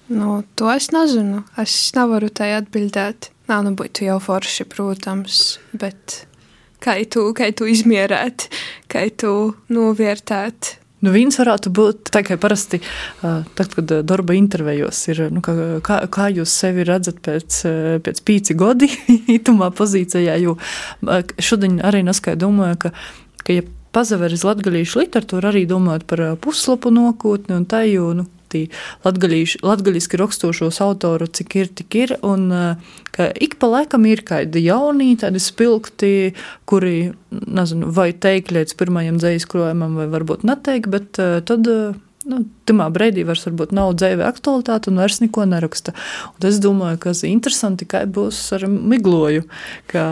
[0.07, 1.43] Nu, to es nezinu.
[1.59, 3.31] Es nevaru tai atbildēt.
[3.47, 6.21] Nā, nu būtu jau forši, protams, bet
[6.83, 8.47] kā tu, kā tu izmierēt,
[8.91, 12.79] kā tu novērtēt Nu, viens varētu būt tā, ka parasti,
[13.21, 17.59] tad, kad darba intervijos ir, nu, kā, kā jūs sevi redzat pēc,
[18.05, 18.89] pēc pīci gadi,
[19.37, 20.57] itumā pozīcijā, jo
[21.37, 22.93] šodien arī neskai domāju, ka,
[23.43, 28.63] ka ja pazaveris latgalīšu literatūru, arī domājot par puslapu nokotni un tā, jo, nu, tī
[29.05, 32.49] latgaļiski rakstošos autoru, cik ir, tik ir, un
[33.15, 36.33] ka ik pa laikam ir kādi jauni, tādi spilgti,
[36.69, 41.71] kuri, nezinu, vai teikt līdz pirmajam dzējas krojumam, vai varbūt neteikt, bet tad
[42.27, 45.93] nu, tamā brīdī vairs nav dzīve aktualitāte un vairs neko neraksta.
[46.35, 49.47] Un es domāju, ka interesanti, kā būs ar migloju,
[49.91, 50.05] ka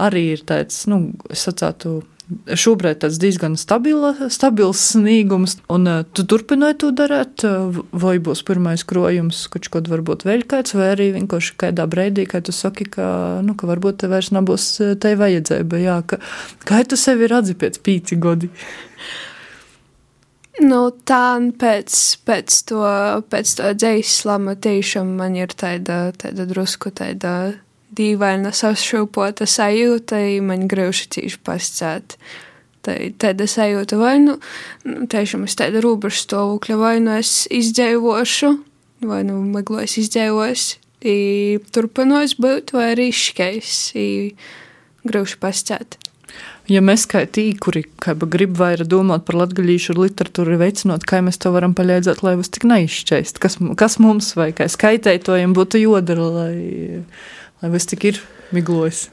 [0.00, 2.00] arī ir tāds, nu, es sacātu,
[2.46, 8.44] Šobrīd tas diezgan stabila, stabils sniegums, un uh, tu turpināji to darīt, uh, vai būs
[8.48, 13.06] pirmais krojums, kaut varbūt vēl kāds, vai arī vienkārši kādā brīdī, kad tu saki, ka,
[13.44, 14.70] nu, ka varbūt te vairs nebūs
[15.02, 16.20] te vajadzība, jā, ka,
[16.68, 18.52] kā tu sevi redzi pēc pīci godi?
[20.60, 22.84] Nu, tā pēc, pēc to,
[23.32, 27.54] pēc to dzīslama tiešām man ir tāda, tāda drusku tāda
[27.96, 32.16] dīvaina sašūpota sajūta, ja man grūši cīši pascēt.
[32.82, 34.38] Tā, tāda sajūta, vai nu,
[34.82, 38.56] tiešām es tāda robežu stāvokļa, vai nu es izdzīvošu,
[39.06, 40.64] vai nu meglojas izdzīvos,
[41.74, 43.76] turpinos būt, vai arī izškais,
[45.06, 46.02] grūši pascēt
[46.70, 51.52] ja mēs kā tī, kuri grib vairāk domāt par latgaļīšu literatūru, veicinot, kā mēs to
[51.54, 56.56] varam paļaudzēt, lai mums tik neizšķaist, kas, kas mums vai kā skaitētojiem būtu jodara, lai,
[57.62, 58.20] lai viss tik ir
[58.54, 59.08] miglojis.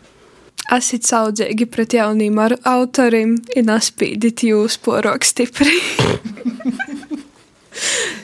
[0.69, 5.79] Esat saudzīgi pret jauniem autoriem un nespīdit jūs porok stipri.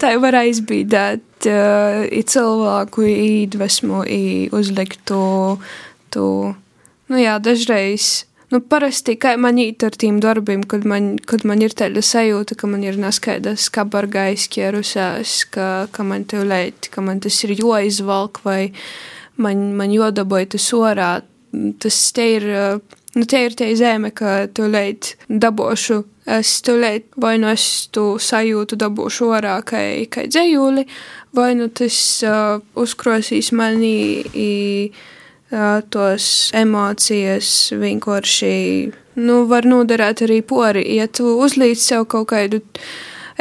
[0.01, 4.03] Tā var aizbīdēt uh, cilvēku iedvesmu,
[4.53, 5.23] uzlikt to,
[6.13, 6.27] to,
[7.09, 11.63] nu jā, dažreiz Nu, parasti, kā man īt ar tiem darbiem, kad man, kad man
[11.65, 17.01] ir tāda sajūta, ka man ir neskaidrs kabarga aizķērusās, ka, ka man te lēt, ka
[17.03, 18.69] man tas ir joizvalk vai
[19.37, 21.09] man, man jodaboja tas orā.
[21.79, 22.45] Tas te ir,
[23.15, 26.01] nu, te ir tie zeme, ka tu lēt dabošu,
[26.35, 30.83] es tu lēt, vai nu es tu sajūtu dabošu orā, kai, kai dzējūli,
[31.35, 33.99] vai nu tas uh, uzkrosīs manī.
[34.35, 34.53] I,
[35.89, 38.53] tos emocijas vienkārši
[39.15, 40.83] nu, var noderēt arī pori.
[40.97, 42.61] Ja tu uzlīdz sev kaut kādu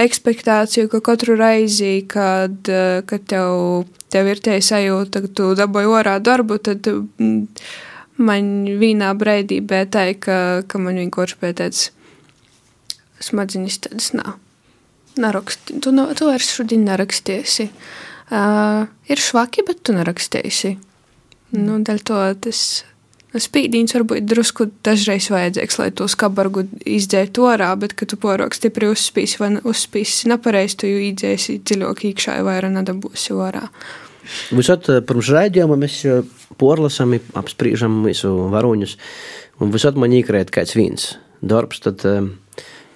[0.01, 2.71] ekspektāciju, ka katru reizi, kad,
[3.07, 7.45] kad tev, tev ir tie sajūta, ka tu dabūji orā darbu, tad mm,
[8.23, 11.91] man vienā brīdī tā, ka, ka man vienkārši tāds
[13.23, 14.41] smadzenes tādas nav.
[15.15, 17.69] Naraksti, tu, tu vairs šodien nerakstīsi.
[18.35, 20.75] Uh, ir švaki, bet tu nerakstīsi.
[21.55, 22.83] Nu, dēļ to tas
[23.43, 28.89] spīdīns varbūt drusku dažreiz vajadzīgs, lai to skabargu izdzētu orā, bet, kad tu porok stipri
[28.93, 33.67] uzspīsi vai uzspīsi nepareizi, tu jau iedzēsi dziļāk iekšā vai vairāk nedabūsi orā.
[34.55, 35.99] Visot pirms raidījuma mēs
[36.61, 38.97] porlasam, apspriežam visu varoņus,
[39.61, 41.13] un visot man īkrēt kāds viens
[41.45, 42.07] darbs, tad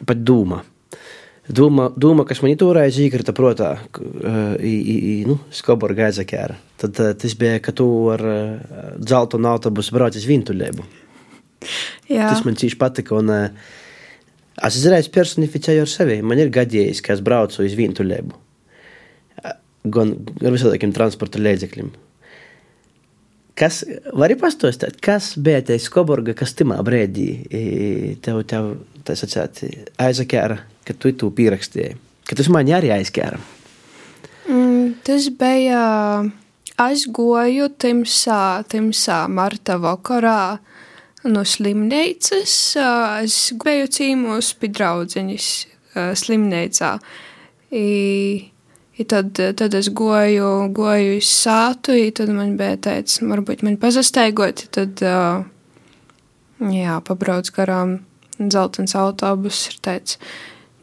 [0.07, 0.63] pat dūma.
[1.49, 3.71] Doma, doma kas man toreiz iekrita prātā,
[4.61, 6.59] ir nu, skobra gaisa kēra.
[6.79, 8.25] Tad tas bija, ka tu ar
[9.01, 10.85] dzeltu un autobusu brauc uz Vintuļēbu.
[12.13, 12.29] Jā.
[12.29, 13.17] Tas man cīši patika.
[13.17, 16.21] Un, es izreiz personificēju ar sevi.
[16.21, 18.45] Man ir gadījis, ka es braucu uz Vintuļēbu.
[19.89, 21.91] Gan ar visādākiem transporta līdzekļiem.
[23.59, 23.81] Kas
[24.15, 27.31] var pastāstīt, kas bija tas Skoborga, kas timā brīdī
[28.23, 28.75] tev, tev
[29.07, 31.97] tā sacīt, aizakēra, ka tu to pierakstīji?
[32.29, 33.39] Ka tas man arī aizkēra.
[34.49, 35.85] Mm, tas bija
[36.81, 40.59] aizgoju timsā, timsā marta vakarā
[41.29, 42.55] no slimnīcas.
[43.25, 45.49] Es gāju cīmos pie draudzeņas
[46.23, 46.93] slimnīcā.
[47.75, 47.87] I,
[48.99, 53.77] I tad, tad es goju, goju uz sātu, i tad man bija teicis, varbūt man
[53.81, 55.03] pazastaigot, tad,
[56.73, 57.99] jā, pabrauc garām
[58.39, 60.23] dzeltens autobus, ir teicis,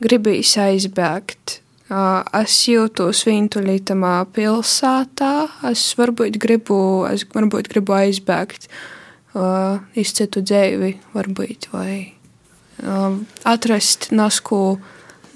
[0.03, 1.59] gribīs aizbēgt.
[1.85, 5.33] Es jūtos vientuļītamā pilsētā,
[5.69, 11.91] es varbūt gribu, es varbūt gribu aizbēgt uh, iz citu dzēvi, varbūt, vai
[12.81, 14.79] uh, atrast nasku,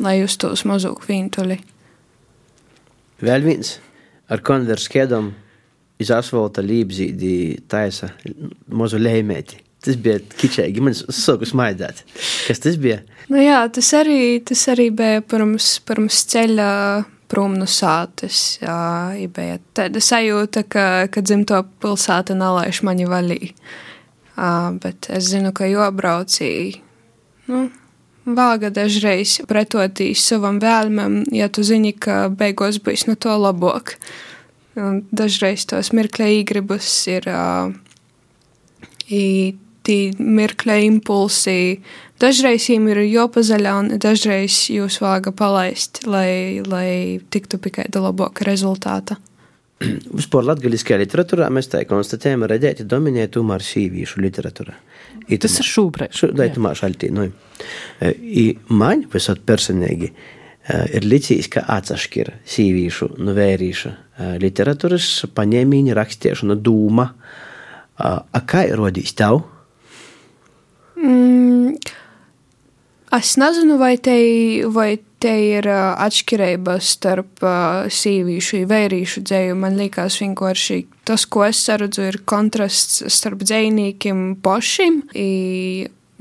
[0.01, 1.59] lai justos mazāk vientuļi.
[3.21, 3.75] Vēl viens
[4.31, 5.33] ar konversu kēdam
[6.01, 8.13] iz asfalta līpzīdī taisa
[8.71, 9.59] mazu lēmēti.
[9.83, 12.01] Tas bija kičīgi, man sāku smaidēt.
[12.47, 12.99] Kas tas bija?
[13.29, 16.69] Nu jā, tas arī, tas arī bija pirms, pirms ceļa
[17.29, 18.57] prom no sātes.
[18.61, 23.53] Jā, bija tāda sajūta, ka, ka dzimto pilsēta nalaiž mani valī.
[24.33, 26.81] Jā, bet es zinu, ka jobraucīja.
[27.49, 27.67] Nu,
[28.25, 33.97] vāga dažreiz pretotīs savam vēlmam, ja tu zini, ka beigās būs no to labāk.
[35.13, 37.73] Dažreiz tos mirkļa īgribus ir uh,
[39.85, 41.79] tī mirkļa impulsi.
[42.19, 48.47] Dažreiz viņiem ir jopazaļā, un dažreiz jūs vāga palaist, lai, lai tiktu pie kāda labāka
[48.47, 49.19] rezultāta.
[50.19, 54.75] Vispār latgaļiskajā literatūrā mēs tā konstatējam, redzēt, dominē tomēr sīvīšu literatūra.
[55.29, 55.67] I Tas ir.
[55.69, 55.85] Šo,
[56.33, 57.29] da, tomēr šaltī, nu.
[58.01, 60.09] I man, visot personīgi,
[60.97, 63.93] ir licījis, ka atsaškir sīvīšu no vērīšu
[64.41, 67.07] literatūras paņēmīņa rakstiešana dūma.
[67.99, 69.43] A kā rodīs tev?
[70.99, 71.77] Mm,
[73.15, 74.15] es nezinu, vai te,
[74.67, 79.55] vai te ir uh, atšķirība starp uh, sīvīšu un vērīšu dzēju.
[79.59, 85.01] Man liekas, vienkārši tas, ko es redzu, ir kontrasts starp dzējniekiem pašiem.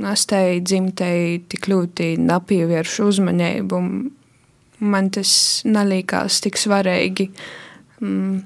[0.09, 3.83] Es te dzimtei tik ļoti nepievēršu uzmanību.
[4.79, 5.33] Man tas
[5.67, 7.33] nelīkās tik svarīgi.
[7.99, 8.45] Mm,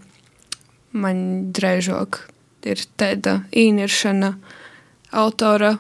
[0.97, 2.23] man drēžāk
[2.65, 4.33] ir tāda īniršana
[5.13, 5.75] autora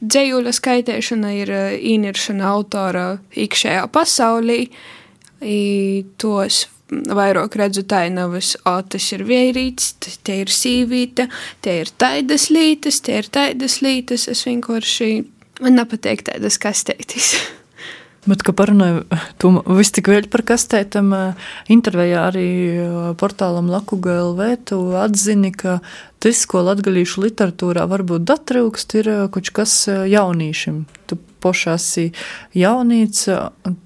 [0.00, 1.52] dzējuļa skaitēšana ir
[1.94, 4.66] īniršana autora iekšējā pasaulī.
[5.42, 9.90] I tos vairāk redzu tainavas, o tas ir vērīts,
[10.24, 11.26] te ir sīvīte,
[11.60, 14.28] te ir taidas lītes, te ir taidas lītes.
[14.32, 15.10] Es vienkārši
[15.64, 17.34] man nepatīk tādas kastētis.
[18.26, 19.04] Bet, ka parunāju
[19.38, 21.12] to visu tik vēl par kastētam,
[21.70, 22.48] intervijā arī
[23.20, 25.78] portālam Laku GLV, tu atzini, ka
[26.22, 30.82] tas, ko latgalīšu literatūrā varbūt datrūkst, ir kaut kas jaunīšiem.
[31.06, 32.10] Tu pošāsi
[32.56, 33.26] jaunīts.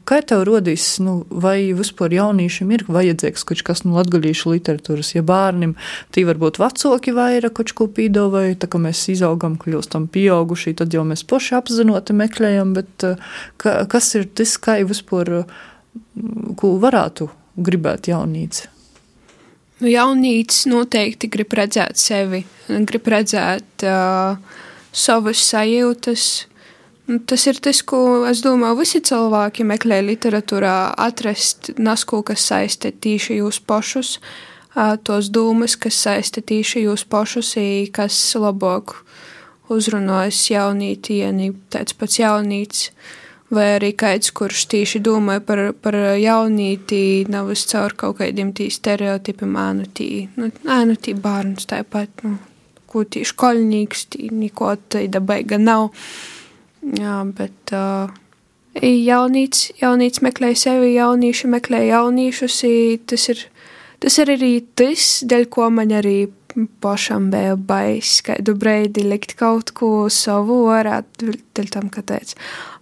[0.08, 5.12] Kā tev rodīs, nu, vai vispār jauniešiem ir vajadzīgs kaut kas no nu, latgalīšu literatūras?
[5.16, 5.76] Ja bērnim
[6.14, 10.94] tī varbūt vecoki vairāk kaut ko pīdo, vai tā kā mēs izaugam, kļūstam pieauguši, tad
[10.96, 13.08] jau mēs poši apzinoti meklējam, bet
[13.60, 15.42] ka, kas ir tas, kā vispār,
[16.60, 18.68] ko varētu gribēt jaunīts?
[19.80, 24.36] Nu, jaunīts noteikti grib redzēt sevi, grib redzēt uh,
[24.92, 26.26] savas sajūtas,
[27.26, 33.40] tas ir tas, ko es domāju, visi cilvēki meklē literatūrā, atrast nasku, kas saista tīši
[33.40, 34.18] jūs pašus,
[35.06, 37.54] tos dūmus, kas saista tīši jūs pašus,
[37.94, 39.00] kas labāk
[39.70, 42.90] uzrunājas jaunītieni, tāds pats jaunīts,
[43.54, 48.70] vai arī kāds, kurš tīši domāja par, par jaunīti, nav uz caur kaut kādiem tī
[48.70, 52.36] stereotipiem, ēnu tī, nu, ēnu tī bārns tāpat, nu,
[52.90, 55.90] ko tī škoļnīgs, tī neko tāda baiga nav.
[56.80, 58.10] Jā, bet uh,
[58.80, 62.60] jaunīts, jaunīts meklē sevi, jaunieši meklē jauniešus.
[63.10, 63.46] Tas ir,
[64.00, 66.30] tas ir arī tas, dēļ ko man arī
[66.82, 72.34] pašam bija bailes, kādu brīdi likt kaut ko savu varētu, dēļ tam, ka teica,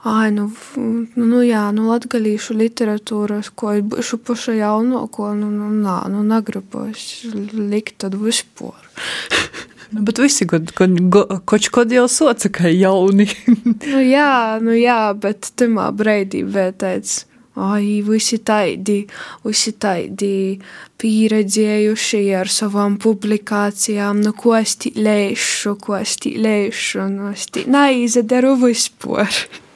[0.03, 5.71] ai, nu, nu, nu jā, nu, latgalīšu literatūras, ko es būšu paša jaunāko, nu, nu,
[5.83, 8.79] nā, nu, negribu es likt tad vispār.
[9.89, 13.25] Nu, bet visi kaut ko jau soca, ka jauni.
[13.89, 17.23] nu, jā, nu jā, bet brīdī bija tāds.
[17.59, 19.01] Ai, visi tādi,
[19.43, 20.61] visi tādi
[21.03, 27.49] pieredzējuši ar savām publikācijām, nu, ko es tī lēšu, ko es tī lēšu, nu, es
[27.51, 29.33] tī neizdaru vispār.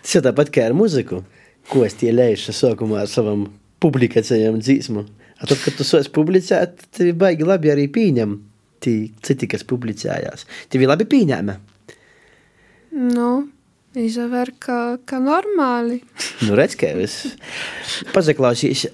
[0.00, 1.22] Tas jau tāpat kā ar muziku,
[1.70, 3.46] ko es tī lēšu sākumā ar savām
[3.80, 5.06] publikācijām dzīsmu.
[5.40, 8.46] Tad, kad tu sāc publicēt, tad baigi labi arī pieņemt
[8.84, 10.46] tī citi, kas publicējās.
[10.72, 11.56] Tev labi pieņēma?
[12.96, 13.30] Nu,
[13.94, 16.00] izvēr, ka, ka normāli.
[16.46, 17.20] nu, redz, ka es
[18.14, 18.88] pazaklausīs.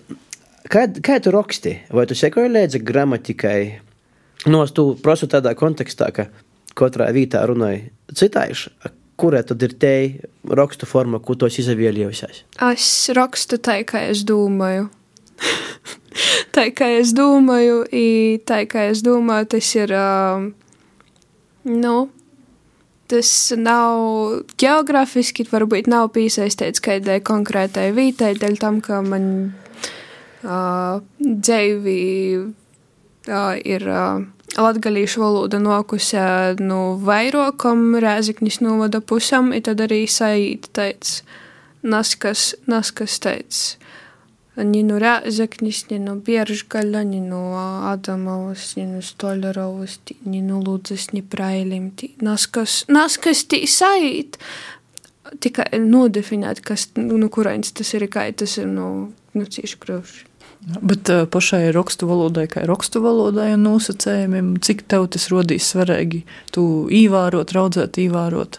[0.66, 1.76] Kā, kā tu raksti?
[1.94, 3.60] Vai tu sekoji līdzi gramatikai?
[4.50, 6.28] Nu, tu prasu tādā kontekstā, ka
[6.76, 8.74] katrā vietā runāja citājuši.
[9.16, 9.92] Kurā tad ir te
[10.44, 12.42] rakstu forma, ko tos izvēlējusies?
[12.68, 14.90] Es rakstu tā, kā es domāju.
[16.56, 17.80] tā kā es domāju,
[18.48, 20.44] tā kā es domāju, tas ir, uh,
[21.64, 21.96] nu,
[23.08, 29.28] tas nav geogrāfiski, varbūt nav piesaistīts kādai konkrētai vītai, dēļ tam, ka man
[30.44, 32.00] uh, dzēvi
[32.42, 34.26] uh, ir uh,
[34.60, 36.26] latgalīšu valoda nokusē
[36.60, 41.20] no nu, vairokam Rēziknis novada pusam, i tad arī saīt teic,
[41.86, 43.60] naskas, naskas teic,
[44.56, 47.42] ni no Rēzeknis, ni no Bieržgaļa, ni no
[47.90, 51.90] Adamovas, ni no Stoļarovas, ni no Lūdzes, ni Prailim.
[52.24, 54.40] Naskas, naskas tī sajūt,
[55.44, 60.24] tikai nodefinēt, kas, nu, kurāns tas ir, kā tas ir, nu, nu cīši grūši.
[60.66, 66.24] Bet uh, pašai rakstu valodai, kā rakstu valodai un nosacējumiem, cik tev tas rodīs svarīgi,
[66.50, 68.58] tu īvārot, raudzēt, īvārot?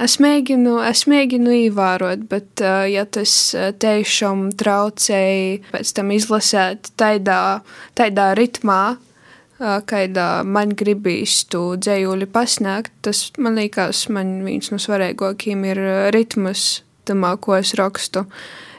[0.00, 7.40] Es mēģinu, es mēģinu ievērot, bet, uh, ja tas tiešām traucēja pēc tam izlasēt tādā,
[7.96, 8.98] tādā ritmā,
[9.60, 15.80] kādā man gribīs tu dzējuli pasniegt, tas man liekas, man viens no svarīgākajiem ir
[16.16, 18.24] ritmas, tamā, ko es rakstu.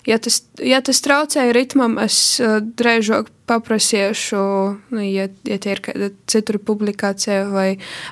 [0.07, 4.41] Ja tas, ja tas traucēja ritmam, es drēžāk paprasīšu,
[4.95, 7.67] nu, ja, ja tie ir kāda citur publikācija, vai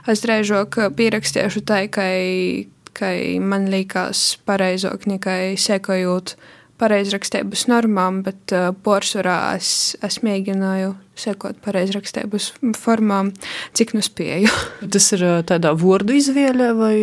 [0.10, 6.36] es drēžāk pierakstīšu tai, kai, kai man liekas pareizāk, nekai sekojot
[6.80, 13.34] pareizrakstības normām, bet uh, porcelānā es, es mēģināju sekot pareizrakstības formām,
[13.76, 14.52] cik nu spēju.
[14.96, 16.96] Tas ir uh, tādā vārdu izvēlē vai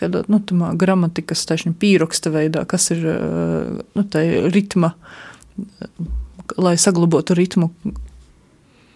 [0.00, 0.40] kādā nu,
[0.80, 1.44] gramatikas
[1.78, 4.06] pīraksta veidā, kas ir uh, nu,
[4.54, 4.94] ritma,
[6.56, 7.72] lai saglabotu ritmu.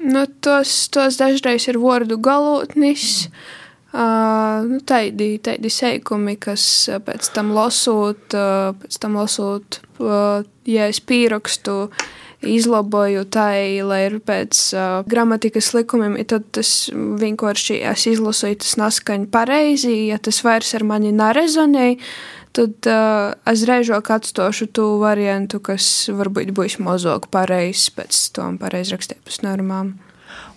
[0.02, 3.28] Nu, tos, tos dažreiz ir vārdu galotnis.
[3.28, 3.61] Mm.
[3.92, 6.64] Uh, nu, tādi, tādi seikumi, kas
[7.04, 11.90] pēc tam lasot, uh, pēc tam lasot, uh, ja es pierakstu,
[12.42, 19.26] izlaboju tai, lai ir pēc uh, gramatikas likumiem, tad tas vienkārši es izlasu, tas naskaņ
[19.34, 21.90] pareizi, ja tas vairs ar mani nerezonē,
[22.56, 29.42] tad uh, es reizāk atstošu to variantu, kas varbūt būs mazāk pareizs pēc tom pareizrakstības
[29.46, 29.98] normām.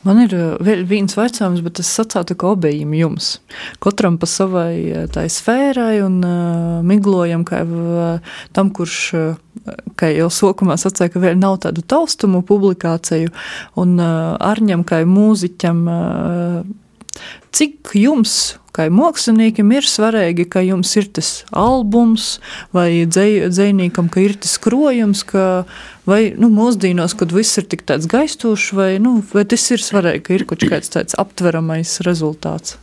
[0.05, 3.32] Man ir eh, vēl viens vecums, bet es sacātu, ka obējiem jums.
[3.84, 10.11] Katram pa savai eh, tai sfērai un uh, miglojam, kā uh, tam, kurš, uh, kā
[10.13, 13.34] jau sokumā sacīja, ka vēl nav tādu taustumu publikāciju,
[13.82, 16.84] un uh, Arņam, kā mūziķam, uh,
[17.55, 22.39] cik jums kā māksliniekam ir svarīgi, ka jums ir tas albums
[22.76, 25.66] vai dzējniekam, ka ir tas krojums, ka,
[26.07, 30.26] vai nu, mūsdīnos, kad viss ir tik tāds gaistošs, vai, nu, vai tas ir svarīgi,
[30.26, 32.80] ka ir kaut kāds tāds aptveramais rezultāts.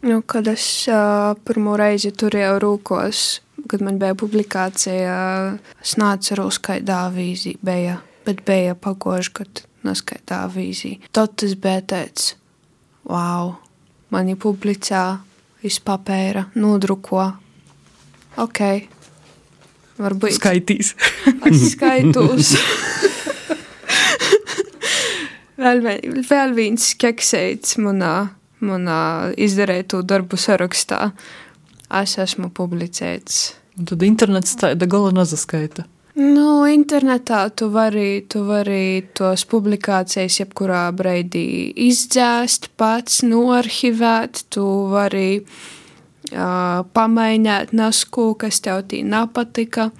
[0.00, 3.24] Nu, kad es uh, pirmo reizi turēju rūkos,
[3.68, 5.16] kad man bija publikācija,
[5.82, 10.96] es neatceros, kādā avīzī bija, bet bija pagoši, kad neskaitā avīzī.
[11.12, 12.34] Tad tas bija teicis,
[13.10, 13.58] wow!
[14.10, 15.02] mani publicē
[15.66, 17.22] iz papēra, nodruko.
[18.40, 18.60] Ok,
[20.00, 20.34] varbūt.
[20.38, 20.94] Skaitīs.
[21.74, 22.54] skaitos.
[25.60, 25.86] vēl,
[26.30, 28.14] vēl viens keksēts manā,
[28.64, 29.00] manā
[29.38, 31.10] izdarītu darbu sarakstā.
[32.00, 33.48] Es esmu publicēts.
[33.80, 35.86] Un tad internets tāda gala nezaskaita.
[36.18, 45.38] Nu, internetā tu vari, tu vari tos publikācijas jebkurā brīdī izdzēst, pats noarchivēt, tu vari
[45.38, 49.92] uh, pamainīt nasku, kas tev tī nepatika.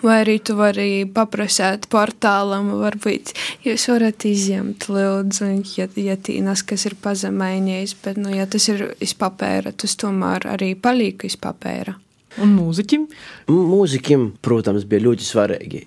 [0.00, 3.34] Vai arī tu vari paprasīt portālam, varbūt
[3.68, 8.88] jūs varat izņemt, lūdzu, ja, ja tīnas, kas ir pazemainījis, bet, nu, ja tas ir
[9.04, 11.98] iz papēra, tas tomēr arī paliek iz papēra.
[12.42, 13.04] Un mūziķim?
[13.48, 15.84] Mūziķim, protams, bija ļoti svarīgi.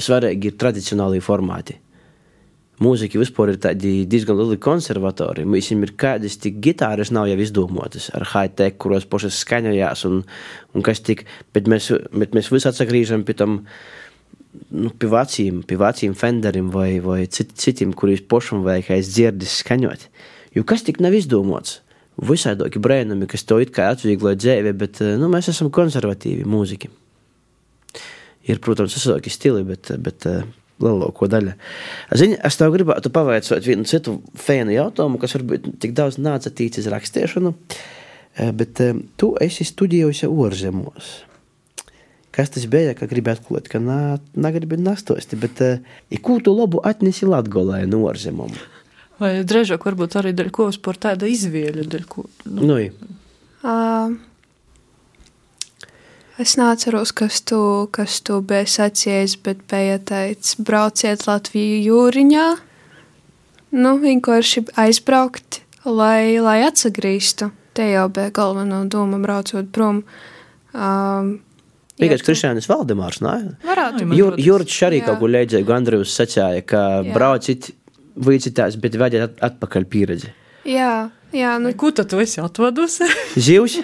[0.00, 1.76] Svarīgi ir tradicionāli formāti.
[2.82, 3.58] Mūziķi vispār ir
[4.10, 5.44] diezgan lieli konservatori.
[5.46, 10.24] Viņam ir kādas tik gitāras, nav jau izdomātas ar high-tech, kuros pašas skaņojās un,
[10.74, 11.22] un kas tik.
[11.54, 13.60] Bet mēs, bet mēs visi atsagrīžam pie tam,
[14.74, 19.60] nu, pie veciem, pie veciem Fenderim vai, vai cit, citiem, kuriem pašam vajag aiz dzirdis
[19.62, 20.08] skaņot.
[20.58, 21.83] Jo kas tik nav izdomāts?
[22.20, 26.90] Visādākie brēnumi, kas to it kā atvieglo dzīvi, bet eh, nu, mēs esam konservatīvi mūziķi.
[28.50, 30.44] Ir, protams, visādi stili, bet, bet eh,
[30.84, 31.54] lielāko daļu.
[32.20, 36.90] Zini, es tev gribētu pavaicāt vienu citu fēnu jautājumu, kas varbūt tik daudz nāca tīcis
[36.92, 38.82] rakstīšanu, eh, bet
[39.20, 41.14] tu esi studijojusi ārzemēs.
[42.34, 46.80] Kas tas bija, ka gribi atklāt, ka nā, negribi nastosti, bet ja ko tu labu
[46.82, 48.56] atnesi Latgolē no ārzemēm?
[49.22, 52.24] Vai drēžāk varbūt arī dēļ ko par tāda izvēļa, dēļ ko?
[52.50, 52.66] Nu.
[52.66, 52.78] Nu,
[53.62, 54.16] uh,
[56.42, 57.60] es neatceros, kas tu,
[57.94, 62.48] kas tu bija sacījis, bet bija teicis, brauciet Latviju jūriņā,
[63.78, 67.52] nu, vienkārši aizbraukt, lai, lai atsagrīstu.
[67.74, 70.02] Te jau bija galvenā doma braucot prom.
[70.74, 71.36] Um,
[71.98, 73.34] Tikai Kristiānis Valdemārs, nē?
[73.62, 74.10] Varētu.
[74.42, 77.14] Jurģis arī kaut ko leidzēja, Gandrīvs sacīja, ka jā.
[77.14, 77.70] braucit
[78.14, 80.32] vicitās, bet vajag atpakaļ pieredzi.
[80.64, 81.56] Jā, jā.
[81.60, 81.74] Nu...
[81.76, 83.08] Ko tad tu esi atvadusi?
[83.46, 83.76] Zivs?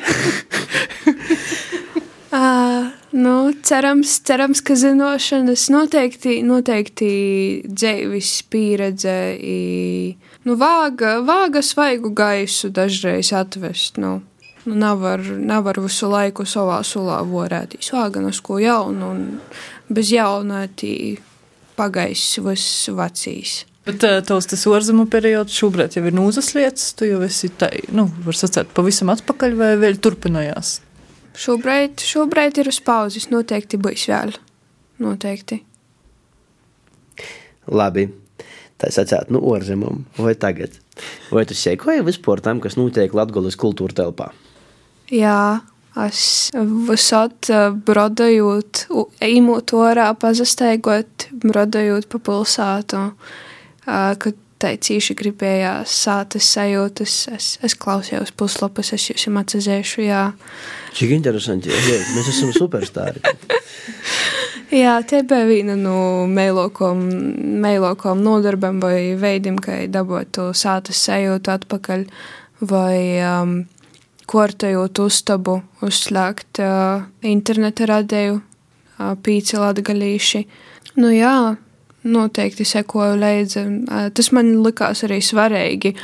[2.32, 2.88] uh,
[3.24, 3.34] nu,
[3.66, 7.12] cerams, cerams, ka zinošanas noteikti, noteikti
[7.68, 10.16] dzīves pieredze, i,
[10.48, 14.20] nu, vāga, vāga svaigu gaisu dažreiz atvest, nu.
[14.64, 19.22] Nu, nevar, nevar visu laiku savā sulā vorētīs vāganas ko jaunu, un
[19.88, 21.16] bez jaunā tī
[21.78, 23.62] pagaiss viss vecīs.
[23.88, 27.70] Bet uh, tavs tas ārzemju periods šobrīd jau ir nūzas lietas, tu jau esi tā,
[27.96, 30.78] nu, var sacēt, pavisam atpakaļ vai vēl turpinājās?
[31.40, 34.36] Šobrīd, šobrīd ir uz pauzes, noteikti būs vēl.
[35.00, 35.62] Noteikti.
[37.70, 38.10] Labi.
[38.80, 40.76] tā sacīt, nu, ārzemēm vai tagad?
[41.32, 44.30] Vai tu sekoji vispār tam, kas notiek Latvijas kultūra telpā?
[45.12, 45.60] Jā,
[46.04, 46.22] es
[46.88, 47.50] visot
[47.86, 48.86] brodojot,
[49.24, 53.04] īmot orā, pazasteigot, brodojot pa pilsētu,
[54.22, 57.14] kad tai cīši gribējās sātas sajūtas.
[57.34, 60.24] Es, es klausījos puslapus, es jums atsazēšu, jā.
[60.96, 63.22] Cik interesanti, jā, mēs esam superstāri.
[64.82, 67.02] jā, te bija viena no meilokom,
[67.64, 72.04] meilokom nodarbam vai veidim, kā dabotu sātas sajūtu atpakaļ,
[72.68, 73.56] vai um,
[74.30, 80.44] kortējot uztabu, uzslēgt uh, interneta radēju, uh, pīci latgalīši.
[81.00, 81.34] Nu jā,
[82.02, 83.64] noteikti sekoju līdzi.
[84.14, 85.94] Tas man likās arī svarīgi.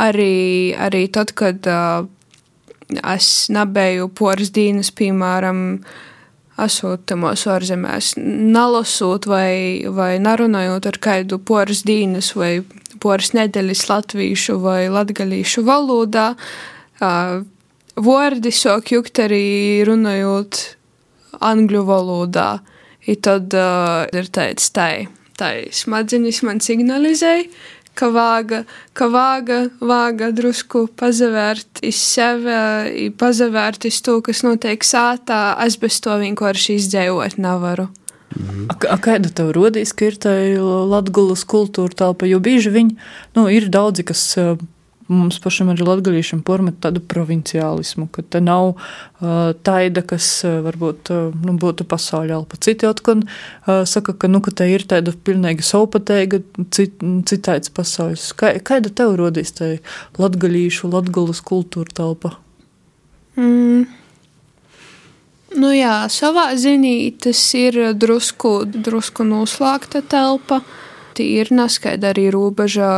[0.00, 2.06] Arī, arī tad, kad uh,
[3.14, 5.82] es nebiju poras dienas, piemēram,
[6.60, 12.60] esot tamos ārzemēs, nalasot vai, vai narunājot ar kādu poras dienas vai
[13.00, 16.32] poras nedēļas latviešu vai latgalīšu valodā,
[17.00, 17.40] uh,
[17.96, 20.64] vārdi sāk jukt arī runājot
[21.40, 22.50] angļu valodā.
[23.08, 25.08] I tad uh, ir tāds tai
[25.40, 27.48] tai smadzenes man signalizēja,
[27.98, 28.64] ka vāga,
[28.96, 36.00] ka vāga, vāga drusku pazavērt iz sevi, pazavērt iz to, kas notiek sātā, es bez
[36.04, 37.90] to vienkārši izdzīvot nevaru.
[38.30, 38.68] Mm.
[38.70, 42.94] A, a kāda tev rodīs, ka ir tā Latgulas kultūra telpa, jo bieži viņi,
[43.36, 44.22] nu, ir daudzi, kas
[45.10, 51.36] mums pašam arī latgaļiešiem pormet tādu provinciālismu, ka te nav uh, taida, kas varbūt uh,
[51.46, 52.60] nu, būtu pasaulē alpa.
[52.62, 56.42] Citi atkal uh, saka, ka, nu, ka te ir tāda pilnīgi saupateiga
[56.74, 58.30] cit, citāds pasaules.
[58.38, 59.72] Kā, kāda tev rodīs tai
[60.20, 62.36] latgaļīšu, latgulas kultūra telpa?
[63.38, 63.88] Mm.
[65.58, 66.94] Nu jā, savā ziņā
[67.26, 70.60] tas ir drusku, drusku noslēgta telpa.
[71.18, 72.90] Tī ir neskaidra arī robeža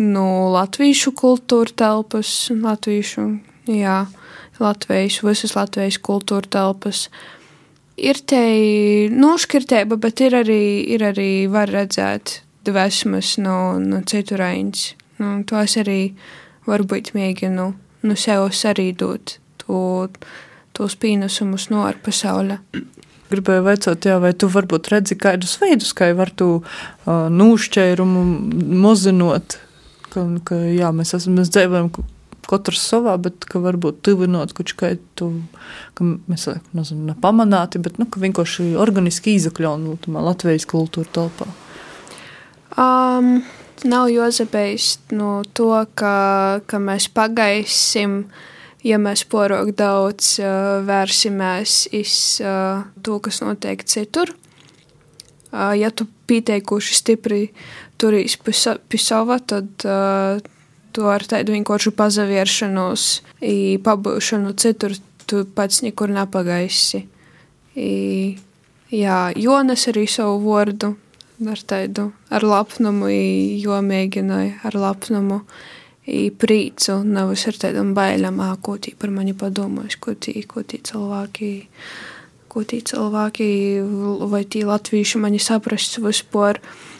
[0.00, 0.24] nu,
[0.54, 3.26] latviešu kultūra telpas, latviešu,
[3.68, 3.98] jā,
[4.62, 7.08] latviešu, visas latviešu kultūra telpas.
[8.00, 8.40] Ir te
[9.12, 10.62] nošķirtība, bet ir arī,
[10.94, 14.86] ir arī var redzēt dvēsmas no, no citu raiņas.
[15.20, 16.00] Nu, to es arī
[16.66, 17.66] varbūt mēģinu
[18.02, 19.82] nu, sev sarīdot to,
[20.72, 22.62] tos pienesumus no ārpasaules
[23.32, 28.24] gribēju vaicāt, jā, vai tu varbūt redzi kādus veidus, kā var tu uh, nūšķērumu
[28.82, 29.56] mozinot
[30.12, 31.90] ka, ka jā, mēs, esam, mēs dzīvojam
[32.48, 35.30] katrs savā, bet ka varbūt tuvinot kaut kādu,
[35.96, 41.48] ka mēs nezinu, nepamanāti, bet nu, vienkārši organiski izakļaunu Latvijas kultūra telpā.
[42.72, 43.42] Um,
[43.88, 46.14] nav jozabējis no to, ka,
[46.66, 48.24] ka mēs pagaisim,
[48.82, 54.34] ja mēs porok daudz uh, vērsimies iz uh, to, kas notiek citur.
[55.52, 57.42] Uh, ja tu pieteikuši stipri
[58.02, 60.42] turīs pie sava, tad uh,
[60.92, 63.06] tu ar tādu vienkārši pazavieršanos,
[63.84, 64.94] pabūšanu citur,
[65.28, 67.06] tu pats nekur nepagaisi.
[67.78, 67.92] I,
[68.92, 70.94] jā, Jonas arī savu vārdu
[71.48, 73.08] ar tādu, ar lapnumu,
[73.62, 75.42] jo mēģināja ar lapnumu.
[76.02, 80.80] I prīcu, nevis ar tādām bailēm, ko tī par mani padomās, ko tī, ko tī
[80.88, 81.50] cilvēki,
[82.50, 83.46] ko tī cilvēki,
[84.32, 86.58] vai tī latvieši mani saprast vispār.
[86.58, 86.91] Uh,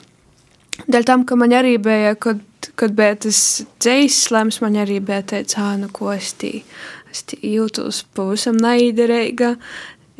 [0.80, 2.40] Dēļ tam, ka man arī bija, kad,
[2.80, 3.38] kad bija tas
[3.82, 6.62] dzīs slēms, man arī bija teicis, ah, nu ko es tī,
[7.12, 9.56] es tī jūtos pavisam naiderīga.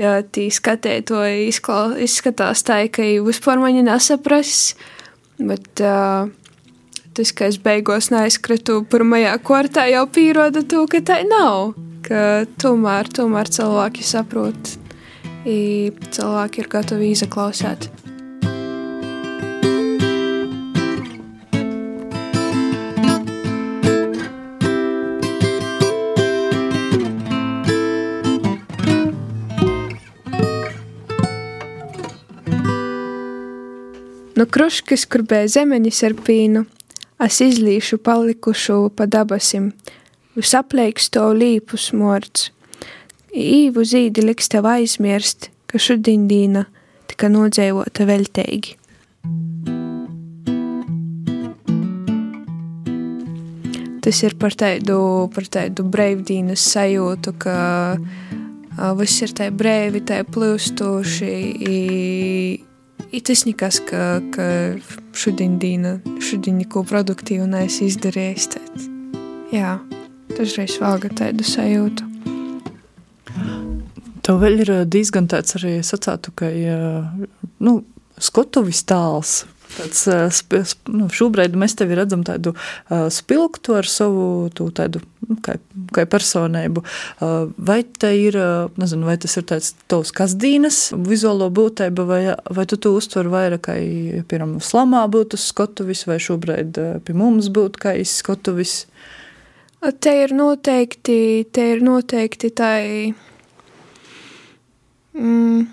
[0.01, 4.73] Ja tī skatēji to izklau, izskatās tā, ka vispār mani nesapras,
[5.37, 6.31] bet uh,
[7.13, 11.75] tas, ka es beigos neaizskritu pirmajā kortā, jau pieroda to, ka tā nav.
[12.03, 14.73] Ka tomēr, tomēr cilvēki saprot,
[15.45, 17.91] cilvēki ir gatavi izaklausīt.
[34.33, 36.62] No kruškas, kur bija zemeņas ar pīnu,
[37.20, 39.72] es izlīšu palikušu pa dabasim,
[40.39, 42.49] visapleiksto līpu smords.
[43.37, 46.64] Īvu zīdi liks tev aizmirst, ka šodien dīna
[47.12, 48.78] tika nodzēvota velteigi.
[54.03, 54.99] Tas ir par tādu,
[55.37, 57.55] par tādu brīvdienas sajūtu, ka
[58.97, 61.33] viss ir tā brīvi, tā plūstoši.
[63.11, 64.47] I tas nekas, ka, ka
[65.17, 68.49] šodien diena, šodien neko produktīvu neesi izdarījis.
[68.55, 68.87] Tad,
[69.53, 69.75] jā,
[70.37, 72.09] dažreiz valga tādu sajūtu.
[74.23, 76.49] Tev vēl ir diezgan tāds arī sacātu, ka,
[77.67, 77.81] nu,
[78.23, 79.43] skotuvis tāls
[79.77, 82.55] tāds, nu, šobrīd mēs tevi redzam tādu
[82.89, 85.57] spilgtu ar savu tu, tādu, nu, kā,
[85.95, 86.85] kā personību.
[87.57, 87.81] Vai
[88.12, 88.39] ir,
[88.81, 93.64] nezinu, vai tas ir tāds tavs kasdīnas vizuālo būtība, vai, vai tu to uztver vairāk,
[93.66, 93.77] kā,
[94.29, 98.83] piemēram, slamā būtu skotuvis, vai šobrīd pie mums būtu kā skotuvis?
[99.83, 102.83] Te ir noteikti, te ir noteikti tai.
[105.12, 105.66] Mm,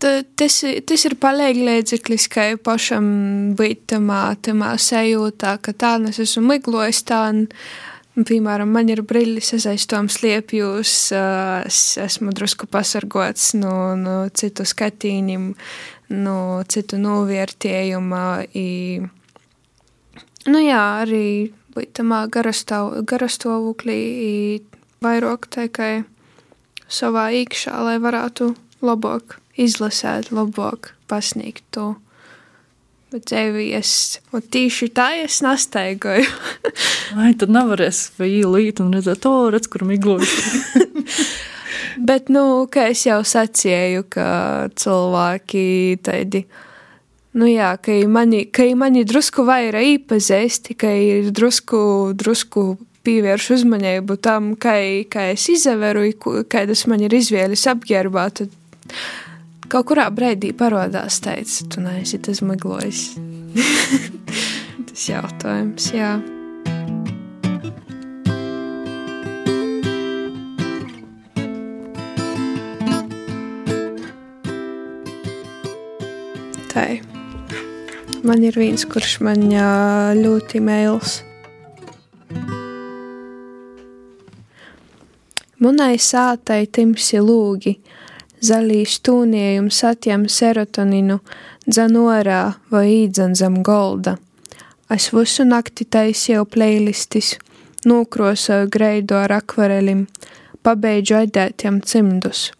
[0.00, 3.06] tas, tas ir palīdzeklis, kā pašam
[3.56, 7.26] būt tamā, tamā sajūtā, ka tā es esmu miglojis tā.
[7.32, 7.46] Un,
[8.16, 10.92] Piemēram, man ir brīlis, es aiz tom slēpjos,
[11.68, 15.50] es esmu drusku pasargots no, no citu skatīņiem,
[16.24, 18.24] no citu novērtējuma.
[18.56, 19.04] I,
[20.48, 24.00] nu jā, arī būt tamā garastāvoklī,
[25.04, 25.92] vairāk tikai
[26.88, 31.94] savā iekšā, lai varētu labāk izlasēt, labāk pasniegt to.
[33.14, 33.90] Bet dzīvi es
[34.34, 36.26] tīši tā es nastaigoju.
[37.22, 40.34] Ai, tad nevarēs vai īlīt un redzēt, to redz, kur miglojas.
[42.08, 44.26] Bet, nu, kā es jau sacīju, ka
[44.76, 45.62] cilvēki
[46.04, 46.42] tādi,
[47.40, 51.78] nu jā, ka mani, ka mani drusku vairāk īpazīsti, ka ir drusku,
[52.18, 52.66] drusku
[53.06, 54.76] pievērš uzmanību tam, kā,
[55.08, 56.04] kā es izaveru,
[56.52, 58.52] kādas man ir izvēles apģērbā, tad
[59.66, 63.16] Kaut kurā brīdī parādās, teica, tu neesi tas miglojis.
[64.86, 66.12] tas jautājums, jā.
[76.70, 76.86] Tā.
[78.22, 79.48] Man ir viens, kurš man
[80.22, 81.18] ļoti mēls.
[85.58, 87.80] Munai sātai timsi lūgi,
[88.44, 91.20] zaļī stūniejums atjam serotoninu,
[91.66, 94.16] dzan orā vai īdzan zem golda.
[94.92, 97.34] Es visu nakti taisīju playlistis,
[97.86, 100.06] nokrosoju greidu ar akvarelim,
[100.62, 102.50] pabeidžu aidētiem cimdus.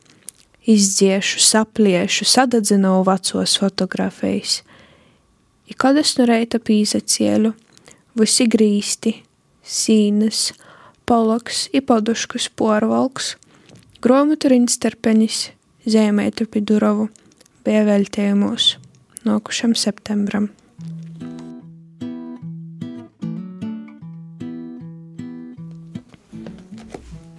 [0.67, 4.63] Izdziešu, sapliešu, sadadzinu vecos fotografijas.
[5.71, 7.53] I kad es no reita pīzacieļu,
[8.19, 9.13] visi grīsti,
[9.63, 10.51] sīnas,
[11.07, 13.35] poloks, i poduškus porvalks,
[14.03, 15.39] gromatu riņsterpenis,
[15.87, 17.05] Zēmētu Pidurovu
[17.63, 18.73] bija veltījumos
[19.23, 20.49] nokušam septembram.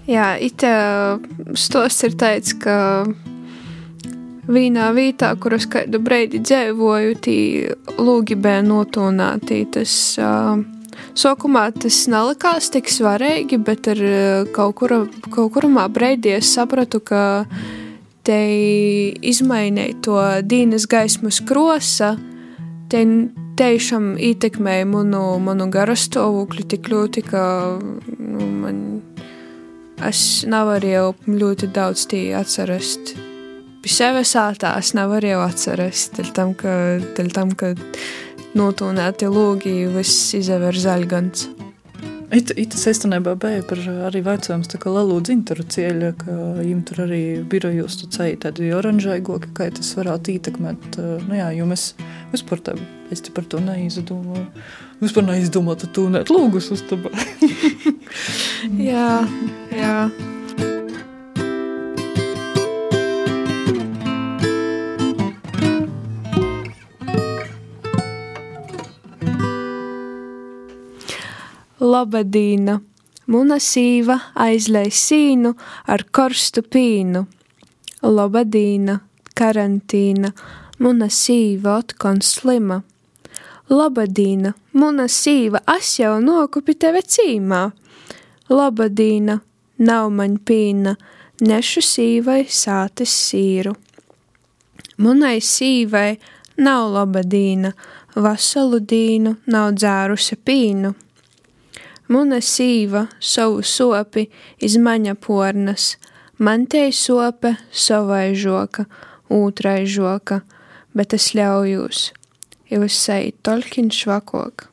[0.08, 0.72] Jā, itā
[1.60, 3.04] stosts ir tāds, ka
[4.48, 7.40] vienā vietā, kur es kādu breidi dzīvoju, tī
[8.00, 9.58] lūgi bija notūnāti.
[9.76, 10.62] Tas uh,
[11.20, 14.02] sākumā tas nelikās tik svarīgi, bet ar
[14.56, 17.26] kaut, kura, kaut kurā breidī es sapratu, ka
[18.28, 18.40] te
[19.24, 22.16] izmainīt to dienas gaismas krosa,
[22.92, 23.04] te
[23.58, 27.44] tiešām ietekmēja manu, manu garastāvokli tik ļoti, ka
[27.82, 28.84] nu, man,
[30.08, 33.16] es nevarēju ļoti daudz tī atcerast.
[33.82, 36.74] Pie sevis ātā es nevarēju atcerast, dēļ tam, ka,
[37.18, 37.74] dēļ tam, ka
[38.58, 41.48] notūnēti lūgi viss izaver zaļgans.
[42.28, 47.02] It, itas īstenībā bija par arī vaicājums, tā kā Lalu dzintaru cieļa, ka viņam tur
[47.06, 51.00] arī birojos tu ceļi tādi oranžaigoki, kā tas varētu ietekmēt.
[51.24, 51.94] Nu jā, jo mēs
[52.34, 52.76] vispār tā,
[53.16, 54.44] es te par to neizdomāju.
[55.00, 57.14] Vispār neizdomāju, tu net lūgus uz tabā.
[58.92, 59.12] jā,
[59.72, 59.96] jā.
[71.98, 72.74] Labadīna!
[73.32, 75.52] Muna sīva aizlēj sīnu
[75.94, 77.24] ar korstu pīnu.
[78.18, 78.98] Labadīna,
[79.40, 80.30] karantīna,
[80.84, 82.78] muna sīva otkon slima.
[83.72, 87.64] Labadīna, muna sīva, es jau nokupi teve cīmā.
[88.54, 89.40] Labadīna,
[89.90, 90.94] nav man pīna,
[91.50, 93.74] nešu sīvai sātes sīru.
[95.02, 96.14] Munai sīvai
[96.62, 97.74] nav labadīna,
[98.16, 100.96] vasalu dīnu nav dzērusi pīnu.
[102.08, 104.30] Muna sīva savu sopi
[104.64, 105.98] izmaņa pornas,
[106.40, 108.86] man te sope savai žoka,
[109.34, 110.42] ūtrai žoka,
[110.96, 112.14] bet es ļaujos,
[112.72, 114.70] jau es seju tolkin švakok.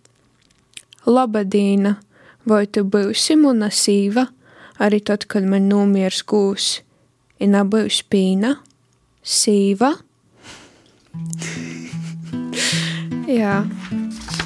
[1.11, 1.97] Labadīna,
[2.47, 4.29] vai tu būsi muna sīva,
[4.79, 6.83] arī tad, kad man nomiers gūs,
[7.43, 8.63] ir nebūs pīna,
[9.27, 9.91] sīva?
[13.41, 13.65] Jā.
[13.65, 14.44] Tu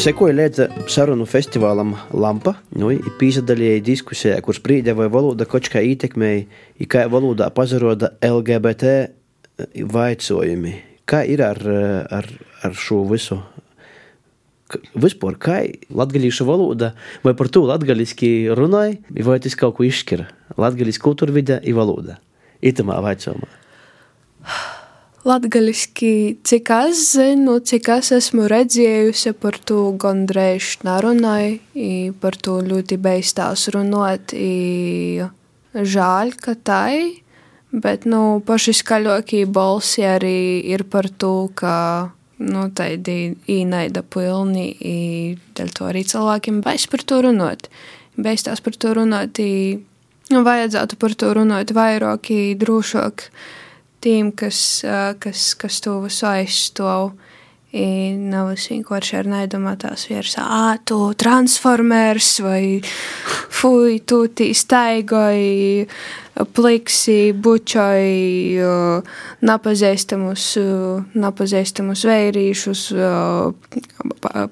[0.00, 2.90] sekoji līdzi sarunu festivālam Lampa, nu,
[3.20, 6.44] pīsadalīja diskusijā, kur sprīdē vai valoda kaut kā ietekmēja,
[6.90, 8.94] kā valodā pazaroda LGBT
[9.94, 10.74] vaicojumi.
[11.06, 11.60] Kā ir ar,
[12.10, 12.28] ar,
[12.64, 13.38] ar šo visu?
[14.98, 15.58] Vispār, kā
[15.94, 20.26] latviešu valoda, vai par to latviešu runāja, vai tas kaut ko izšķira?
[20.58, 22.18] Latviešu kultūra vide ir valoda.
[22.64, 23.52] Itamā vaicojumā.
[25.24, 32.98] Latgaliski, cik es zinu, cik es esmu redzējusi par to gandrīz nerunāju, par to ļoti
[33.00, 34.34] beigstās runāt.
[35.94, 37.24] Žēl, ka tai,
[37.72, 42.12] bet, nu, paši skaļākie balsi arī ir par to, ka,
[42.44, 44.68] nu, tādi īnaida pilni,
[45.56, 47.72] dēļ to arī cilvēkiem baigs par to runāt.
[48.20, 52.28] Beigstās par to runāt, nu, vajadzētu par to runāt vairāk,
[52.60, 53.30] drošāk
[54.04, 54.58] tiem, kas,
[55.22, 57.14] kas, kas to visu aizstāv.
[57.74, 62.78] Nav es vienkārši ar nedomātās vairs, ah, tu transformers vai
[63.58, 65.88] fuj, tu tī staigoji,
[66.54, 68.62] pliksi, bučoji,
[69.50, 70.46] napazīstamus,
[71.18, 72.84] napazīstamus vērīšus,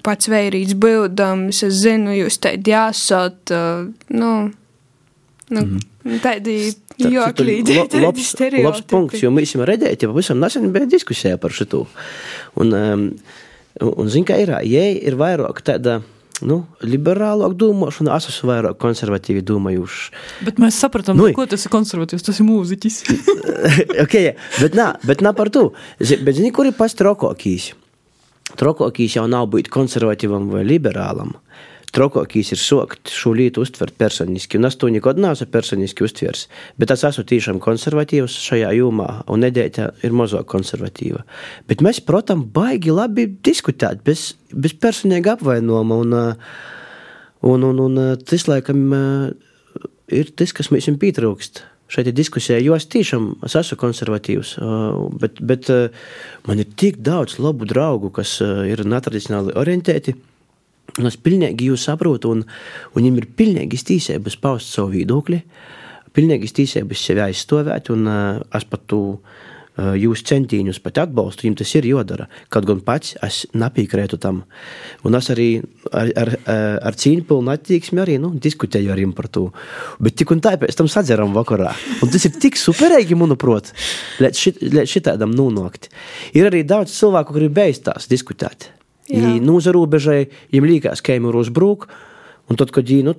[0.02, 3.54] pats vērīts bildams, es zinu, jūs tādi jāsot,
[4.18, 4.32] nu,
[5.52, 5.88] nu mm
[6.22, 6.56] tādi
[6.98, 11.54] Joklīgi, la, labs, labs punkts, jo mēs jau redzējām, ja pavisam nesen bija diskusija par
[11.54, 11.84] šo.
[12.60, 13.04] Un, um,
[13.88, 16.00] un zin, kā ir, ja ir vairāk tāda.
[16.42, 20.08] Nu, liberālāk domāšana, es esmu vairāk konservatīvi domājuši.
[20.42, 22.24] Bet mēs sapratām, nu, ko tas ir konservatīvs.
[22.26, 22.96] Tas ir mūziķis.
[24.04, 24.16] ok,
[24.56, 25.68] bet nē, bet nē par to.
[26.00, 27.68] Bet zini, kur ir pats trokokīs?
[28.58, 31.30] Trokokīs jau nav būt konservatīvam vai liberālam.
[31.36, 31.62] Uh,
[31.92, 36.46] Trokākais ir sokt šo lietu uztvert personiski, un es to nekad neesmu personiski uztvers.
[36.80, 41.20] Bet es esmu tiešām konservatīvs šajā jomā, un nedēļa ir mazāk konservatīva.
[41.68, 46.16] Bet mēs, protams, baigi labi diskutēt, bez, bez personīga apvainojuma, un,
[47.52, 48.88] un, un, un tas, laikam,
[50.08, 54.54] ir tas, kas mums pietrūkst šeit ir diskusija, jo es tiešām es esmu konservatīvs,
[55.20, 55.68] bet, bet
[56.48, 60.16] man ir tik daudz labu draugu, kas ir netradicionāli orientēti.
[61.00, 62.42] Un es pilnīgi jūs saprotu, un,
[62.92, 65.40] un viņam ir pilnīgi tiesības paust savu viedokli,
[66.12, 71.56] pilnīgi tiesības sevi aizstāvēt, un uh, es pat tu uh, jūs centienus pat atbalstu, viņam
[71.62, 72.26] tas ir jādara.
[72.52, 74.42] Kaut gan pats es nepiekrītu tam.
[75.08, 75.48] Un es arī
[75.88, 76.32] ar, ar,
[76.90, 79.46] ar cīņu pilnu attieksmi arī nu, diskutēju ar viņiem par to.
[80.02, 81.72] Bet tik un tā pēc tam sadzeram vakarā.
[82.04, 83.72] Un tas ir tik superīgi, manuprāt,
[84.20, 84.62] līdz, šit,
[84.92, 85.88] šitādam nonākt.
[86.36, 88.68] Ir arī daudz cilvēku, kuri beidz tās diskutēt.
[89.12, 91.88] I nozarobežai, viņam liekas, ka viņam ir uzbruk,
[92.48, 93.14] un tad, kad viņi, nu,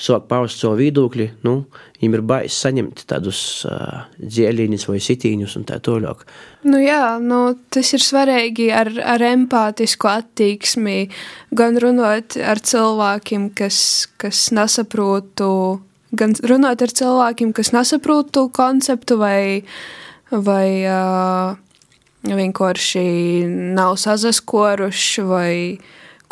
[0.00, 1.66] sāk paust savu viedokli, nu,
[2.00, 6.24] viņiem ir bailes saņemt tādus uh, dzieliņus vai sitīņus un tā tālāk.
[6.64, 11.10] Nu jā, nu, tas ir svarīgi ar, ar empātisku attieksmi,
[11.52, 15.82] gan runāt ar cilvēkiem, kas, kas nesaprotu,
[16.16, 19.62] gan runāt ar cilvēkiem, kas nesaprotu konceptu vai,
[20.32, 21.60] vai uh,
[22.22, 23.02] vienkārši
[23.76, 25.54] nav sazaskoruši vai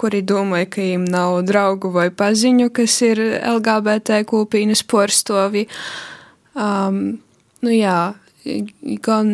[0.00, 5.66] kuri domāja, ka viņiem nav draugu vai paziņu, kas ir LGBT kopīnas porstovi.
[6.56, 7.20] Um,
[7.60, 8.14] nu jā,
[9.04, 9.28] gan,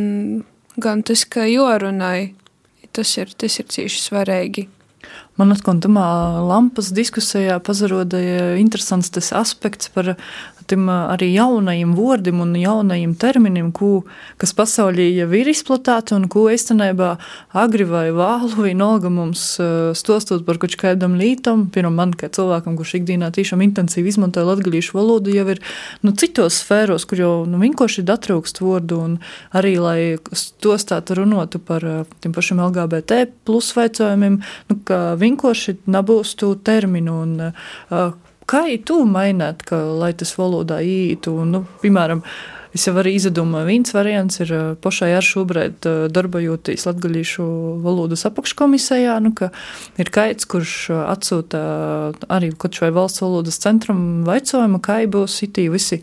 [0.76, 2.34] gan tas, ka jorunai,
[2.96, 4.66] tas ir, tas ir cīši svarīgi.
[5.36, 6.06] Man atkal tamā
[6.48, 10.14] lampas diskusijā pazarodēja interesants tas aspekts par
[10.70, 14.04] tiem arī jaunajiem vārdiem un jaunajiem terminiem, ko,
[14.40, 17.10] kas pasaulē jau ir izplatīti un ko īstenībā
[17.56, 19.44] agri vai vālu vienalga mums
[19.98, 24.96] stostot par kaut kādam lītam, piemēram, man kā cilvēkam, kurš ikdienā tiešām intensīvi izmantoja latgalīšu
[24.96, 25.62] valodu, jau ir
[26.02, 29.18] nu, citos sfēros, kur jau nu, vienkārši ir atrūkst vārdu un
[29.56, 29.98] arī, lai
[30.32, 31.84] stostātu runotu par
[32.24, 38.14] tiem pašiem LGBT plus veicojumiem, nu, ka vienkārši nebūs tu terminu un uh,
[38.46, 41.32] Kā tu maināt, ka, lai tas valodā ītu?
[41.50, 42.22] Nu, piemēram,
[42.76, 44.50] Es jau arī izdomāju, viens variants ir
[44.84, 47.38] pašai ar šobrīd darbojoties Latvijas
[47.80, 49.48] valodas apakškomisijā, nu, ka
[49.96, 51.62] ir kaits, kurš atsūta
[52.28, 56.02] arī kaut šai valsts valodas centram vaicojumu, kā būs itī visi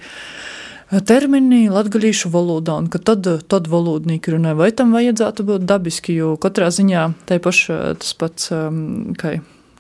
[1.02, 6.36] termini latviešu valodā, un ka tad, tad valodnieki runā, vai tam vajadzētu būt dabiski, jo
[6.42, 8.52] katrā ziņā tai paša tas pats,
[9.20, 9.38] kā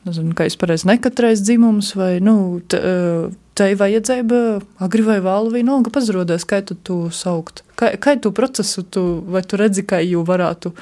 [0.07, 4.39] nezinu, kā es pareizi nekatrais dzimums, vai, nu, tai vajadzība
[4.83, 7.63] agri vai vēlu vienalga pazarodēs, kā tu to saukt.
[7.79, 10.73] Kā, kā tu procesu, tu, vai tu redzi, kā jau varētu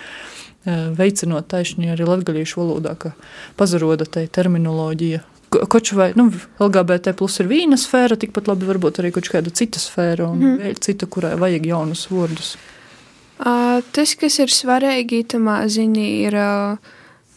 [0.97, 3.13] veicinot taisni arī latgalīšu valodā, ka
[3.57, 5.23] pazaroda tai terminoloģija.
[5.51, 6.29] Koču vai, nu,
[6.63, 10.61] LGBT plus ir vīna sfēra, tikpat labi varbūt arī kāda cita sfēra un mm.
[10.63, 12.53] vēl cita, kurai vajag jaunus vārdus.
[13.41, 16.91] Uh, tas, kas ir svarīgi tamā ziņā, ir uh,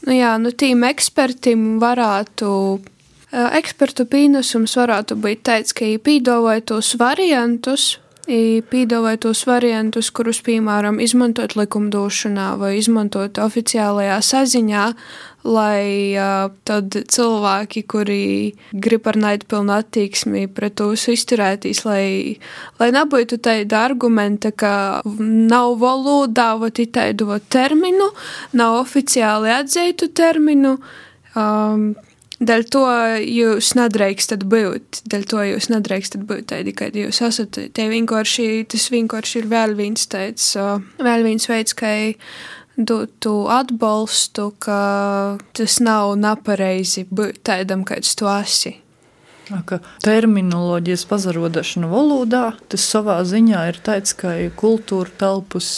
[0.04, 2.48] Nu jā, nu tīm ekspertim varētu,
[3.32, 10.39] eh, ekspertu pīnesums varētu būt tāds, ka viņi pīdāvāja tos variantus, Pīdāvāja tos variantus, kurus,
[10.47, 14.85] piemēram, izmantot likumdošanā vai izmantot oficiālajā saziņā,
[15.45, 22.07] lai uh, tad cilvēki, kuri grib ar naidpilnu attieksmi pret to izturēties, lai,
[22.81, 28.09] lai nebūtu tāda argumenta, ka nav valodā, vai tādu terminu,
[28.57, 30.79] nav oficiāli atzītu terminu.
[31.37, 31.93] Um,
[32.43, 32.82] Dēļ to
[33.22, 37.61] jūs nedrīkstat būt, dēļ to jūs nedrīkstat būt tādi, kad jūs esat.
[37.76, 40.51] Te vienkārši, tas vienkārši ir vēl viens tāds,
[40.99, 41.95] vēl viens veids, kā
[42.74, 48.80] dotu atbalstu, ka tas nav nepareizi būt tādam, kāds tu esi.
[49.68, 55.68] Ka terminoloģijas pazarodašana valodā, tas savā ziņā ir tāds, ka kultūra telpas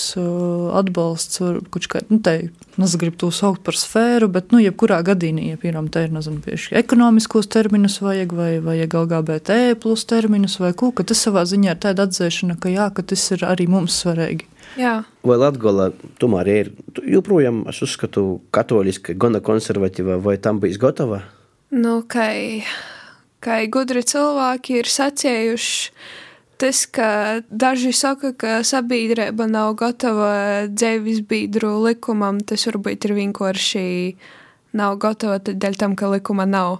[0.78, 1.42] atbalsts,
[1.74, 2.38] kurš kā, nu, te,
[2.80, 7.50] nezinu, to saukt par sfēru, bet, nu, jebkurā gadījumā, ja, piemēram, te ir, nezinu, ekonomiskos
[7.52, 12.08] terminus vajag, vai vajag LGBT plus terminus, vai ko, ka tas savā ziņā ir tāda
[12.08, 14.48] atzēšana, ka jā, ka tas ir arī mums svarīgi.
[14.80, 14.98] Jā.
[15.26, 16.74] Vai Latvija tomēr ir
[17.06, 21.22] joprojām, es uzskatu, katoliska, gana konservatīva, vai tam bijis gatava?
[21.70, 22.60] Nu, kai...
[22.60, 22.94] Okay
[23.46, 25.92] kā gudri cilvēki ir sacējuši.
[26.56, 33.84] Tas, ka daži saka, ka sabiedrība nav gatava dzīves biedru likumam, tas varbūt ir vienkārši
[34.76, 36.78] nav gatava dēļ tam, ka likuma nav.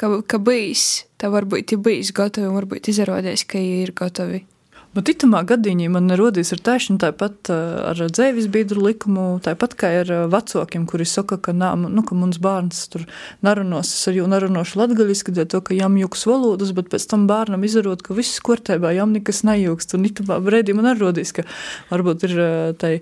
[0.00, 4.46] Ka, ka bijis, tā varbūt ir bijis gatavi, un varbūt izrādās, ka ir gatavi.
[4.94, 9.88] Bet itamā gadījumā man rodīs ar taisnu tāpat eh, ar dzēvis biedru likumu, tāpat kā
[10.04, 13.02] ar eh, vecākiem, kuri saka, ka, nā, nu, ka mums bērns tur
[13.42, 17.24] narunos, es ar jū narunošu latgaļiski, dēļ to, ka jām jūks valodas, bet pēc tam
[17.26, 19.96] bērnam izarot, ka viss kortībā, jām nekas nejūkst.
[19.98, 21.42] Un itamā brēdī man rodīs, ka
[21.90, 22.92] varbūt ir eh, tai,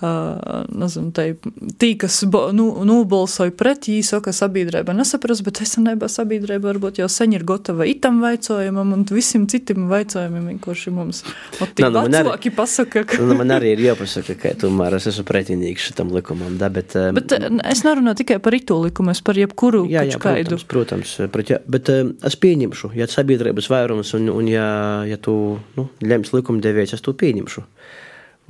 [0.00, 1.28] nezinu, tai
[1.76, 2.22] tī, kas
[2.56, 7.84] nu, nobalsoja pret, jī saka, sabiedrība nesaprast, bet esamībā sabiedrība varbūt jau sen ir gatava
[7.88, 11.24] itam vaicojumam un visiem citiem vaicojumiem, vienkārši mums.
[11.62, 13.18] Nā, nu, man arī, pasaka, ka...
[13.22, 16.56] nu, man arī ir jāpasaka, ka tomēr es esmu pretinīgs šitam likumam.
[16.60, 20.18] Da, bet, um, bet es nerunāju tikai par itu likumu, es par jebkuru jā, jā,
[20.22, 20.56] kaidu.
[20.56, 24.66] Protams, protams pret, jā, bet um, es pieņemšu, ja sabiedrības vairums un, un ja,
[25.08, 25.36] ja tu
[25.78, 27.66] nu, lems likumdevējs, es to pieņemšu.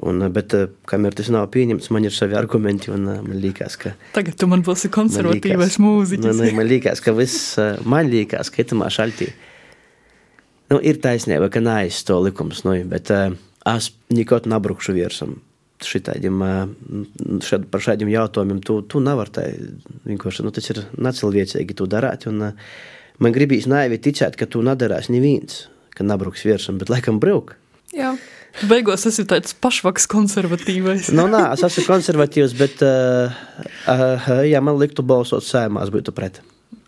[0.02, 0.54] Un, bet,
[0.88, 2.90] kamēr tas nav pieņemts, man ir savi argumenti.
[2.90, 3.92] Man liekas, ka.
[4.16, 6.40] Tagad tu man būsi konservatīvais mūziķis.
[6.40, 9.28] Man, man liekas, ka viss, man liekas, ka itamā šaltī
[10.72, 13.34] nu, ir taisnība, ka nājas to likums, nu, bet uh,
[13.74, 15.38] es nekad nebrukšu virsam.
[15.82, 19.48] Šitādiem, uh, šad, par šādiem jautājumiem tu, tu nevari tā
[20.06, 22.76] vienkārši, nu, tas ir necilvēcīgi tu darāt, un uh,
[23.22, 25.66] man gribīs naivi ticēt, ka tu nedarās neviens,
[25.96, 27.56] ka nebruks virsam, bet laikam bruk.
[27.92, 28.14] Jā.
[28.68, 31.10] Beigās tas ir tāds pašvaks konservatīvais.
[31.16, 33.32] nu, nā, es esmu konservatīvs, bet, uh,
[33.88, 36.42] uh, ja man liktu balsot sēmās, būtu pret.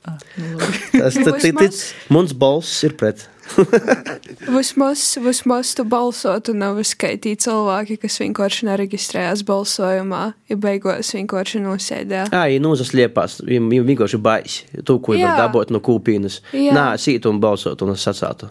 [0.05, 0.59] Ah, nu
[0.93, 1.78] tas, tad, tad,
[2.12, 3.24] mums balss ir pret.
[4.57, 12.24] vismaz, vismaz tu balsotu, nav skaitīti cilvēki, kas vienkārši nereģistrējās balsojumā, ja beigās vienkārši nosēdē.
[12.32, 14.66] Jā, ja nozaslēpās, viņam vienkārši baisi.
[14.82, 16.40] To, ko var dabūt no kūpīnas.
[16.55, 18.51] Nā, sīt un balsot un es sacātu.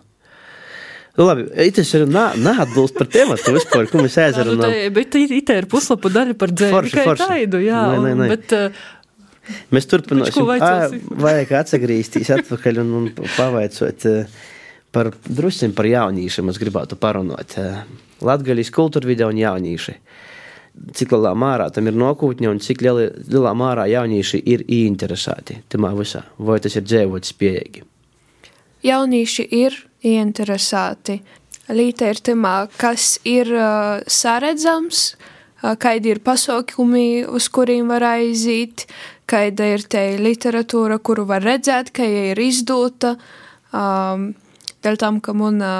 [1.13, 4.17] Nu, labi, tas ir neatbilst par tēmatu vispār, ko mēs.
[4.53, 7.83] Nu, bet tā ir puslapa daļa par dzēru, tikai taidu, jā.
[7.93, 8.29] Nē, nē, nē.
[8.33, 8.89] Bet, uh,
[9.75, 10.47] Mēs turpināsim.
[11.19, 14.05] Vajag atgriezties atpakaļ un, un pavaicot.
[14.07, 14.52] Uh,
[14.93, 17.57] par drusku par jauniešiem es gribētu parunāt.
[18.23, 19.95] Latvijas kultūra video un jaunieši.
[20.97, 25.91] Cik lielā mērā tam ir nokūtņa un cik lielā, lielā mērā jaunieši ir ieinteresēti tamā
[25.97, 27.83] visā, vai tas ir dzīvot spējīgi?
[28.83, 31.19] Jaunieši ir ieinteresēti.
[31.73, 38.87] Līta ir tamā, kas ir uh, saredzams, uh, kādi ir pasaukumi, uz kuriem var aiziet,
[39.29, 43.13] kāda ir te literatūra, kuru var redzēt, ka ir izdota.
[43.71, 44.33] Um,
[44.83, 45.73] Dēļ tam, ka mana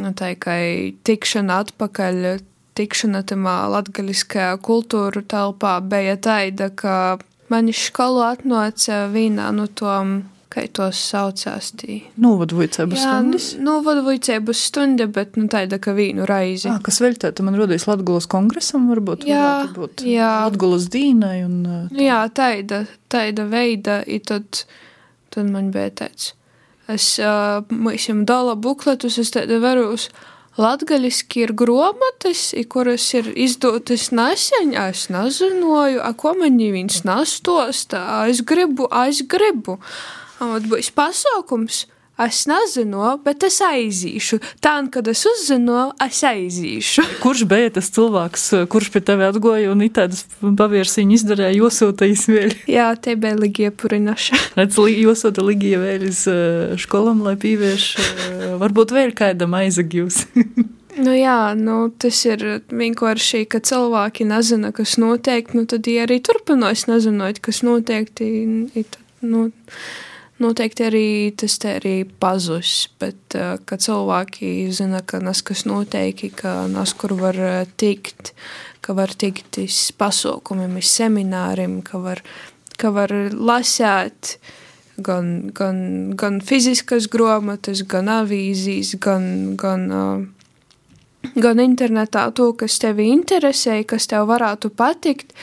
[0.00, 0.56] nu, tā kā
[1.04, 2.40] tikšana atpakaļ,
[2.78, 7.20] tikšana tamā latgaļiskajā kultūru telpā bija taida, ka
[7.52, 11.70] mani skolu atnāca vienā no tom, kā tos saucās.
[11.78, 12.00] Tī.
[12.20, 13.50] Novadvojcēbas stundas?
[13.62, 16.70] Novadvojcēbas stunda, bet nu tāda, ka vīnu raizi.
[16.72, 19.28] Ah, kas vēl tāda, man rodīs Latgulas kongresam, varbūt?
[19.28, 20.32] Jā, būt jā.
[20.48, 21.62] Latgulas dīnai un...
[21.68, 22.02] Tā.
[22.02, 24.64] Jā, taida, taida veida, i tad,
[25.30, 26.32] tad man bija tāds
[26.94, 27.06] es
[27.70, 30.08] mums dala bukletus, es tādu verūs.
[30.60, 38.42] Latgaļiski ir gromatas, kuras ir izdotas nesen, es nezināju, a ko man viņas nastosta, es
[38.42, 39.78] gribu, es gribu.
[40.42, 41.84] Un būs pasaukums,
[42.26, 44.40] es nezinu, bet es aizīšu.
[44.64, 47.06] Tā, kad es uzzinu, es aizīšu.
[47.24, 52.56] Kurš bija tas cilvēks, kurš pie tevi atgoja un tādas pavērsiņu izdarīja, josūtījis vēl?
[52.78, 54.40] Jā, te bija Ligija Purinaša.
[54.58, 56.26] Redz, josūta Ligija vēl iz
[56.82, 57.92] školam, lai pīvieš,
[58.60, 60.24] varbūt vēl kādam aizagjūs.
[60.98, 62.42] Nu jā, nu, tas ir
[62.74, 68.10] vienkārši, ka cilvēki nezina, kas notiek, nu tad viņi arī turpinās nezinot, kas notiek.
[69.20, 69.46] Nu,
[70.42, 71.06] noteikti arī
[71.38, 76.94] tas te arī pazus, bet uh, ka cilvēki zina, ka nas kas notiek, ka nas
[76.96, 77.38] kur var
[77.80, 78.32] tikt,
[78.84, 82.24] ka var tikt iz pasaukumiem, iz semināriem, ka var,
[82.80, 84.38] ka var lasēt
[85.00, 90.28] gan, gan, gan fiziskas grāmatas, gan avīzijas, gan, gan uh,
[91.40, 95.34] gan internetā to, kas tevi interesē, kas tev varētu patikt,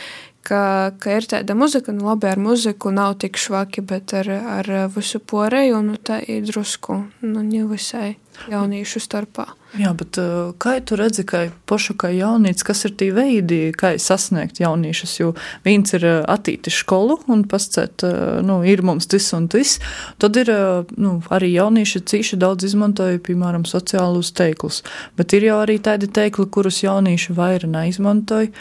[0.48, 4.30] ka, ka ir tāda muzika, nu labi ar muziku nav tik švaki, bet ar,
[4.60, 8.16] ar visu porēju, nu tā ir drusku, nu ne visai
[8.52, 9.48] jauniešu starpā.
[9.78, 13.96] Jā, bet uh, kā tu redzi, ka pašu kā jaunīts, kas ir tie veidi, kā
[14.00, 15.34] sasniegt jauniešus, jo
[15.66, 19.78] viens ir uh, attīti skolu un pascēt, uh, nu, ir mums tas un tas,
[20.22, 20.54] tad ir,
[20.96, 24.84] nu, arī jaunieši cīši daudz izmantoja, piemēram, sociālus teiklus,
[25.20, 28.54] bet ir jau arī tādi teikli, kurus jaunieši vairāk neizmantoja,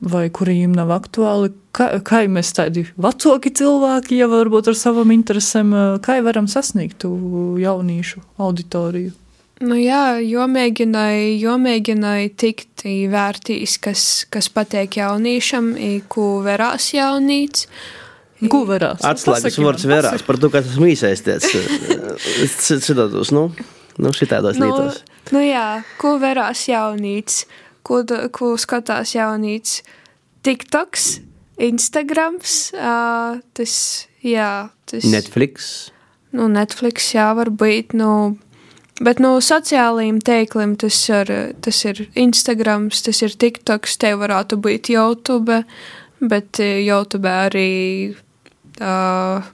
[0.00, 5.72] vai kuriem nav aktuāli, kā, kā mēs tādi vecāki cilvēki, ja varbūt ar savam interesēm,
[6.04, 9.14] kā varam sasniegt jauniešu auditoriju?
[9.64, 15.72] Nu jā, jo mēģināju, jo mēģināju tikt vērtīs, kas, kas pateik jauniešam,
[16.12, 17.64] ko verās jaunīts.
[18.52, 19.00] Ko verās?
[19.00, 21.46] Atslēgas vārds verās par to, ka esmu īsaisties
[22.84, 23.46] citādos, nu,
[23.96, 25.00] nu šitādos nu, lītos.
[25.32, 27.46] Nu jā, ko verās jaunīts,
[27.86, 28.02] ko,
[28.34, 29.80] ko skatās jaunīts.
[30.46, 31.06] TikToks,
[31.66, 33.76] Instagrams, uh, tas,
[34.22, 34.50] jā,
[34.86, 35.06] tas.
[35.10, 35.70] Netflix.
[36.36, 38.10] Nu, Netflix, jā, varbūt, nu,
[38.96, 41.30] Bet no sociālajiem teikliem tas ir,
[41.60, 45.58] tas ir Instagram, tas ir TikToks, te varētu būt YouTube,
[46.24, 48.14] bet YouTube arī
[48.80, 49.44] uh,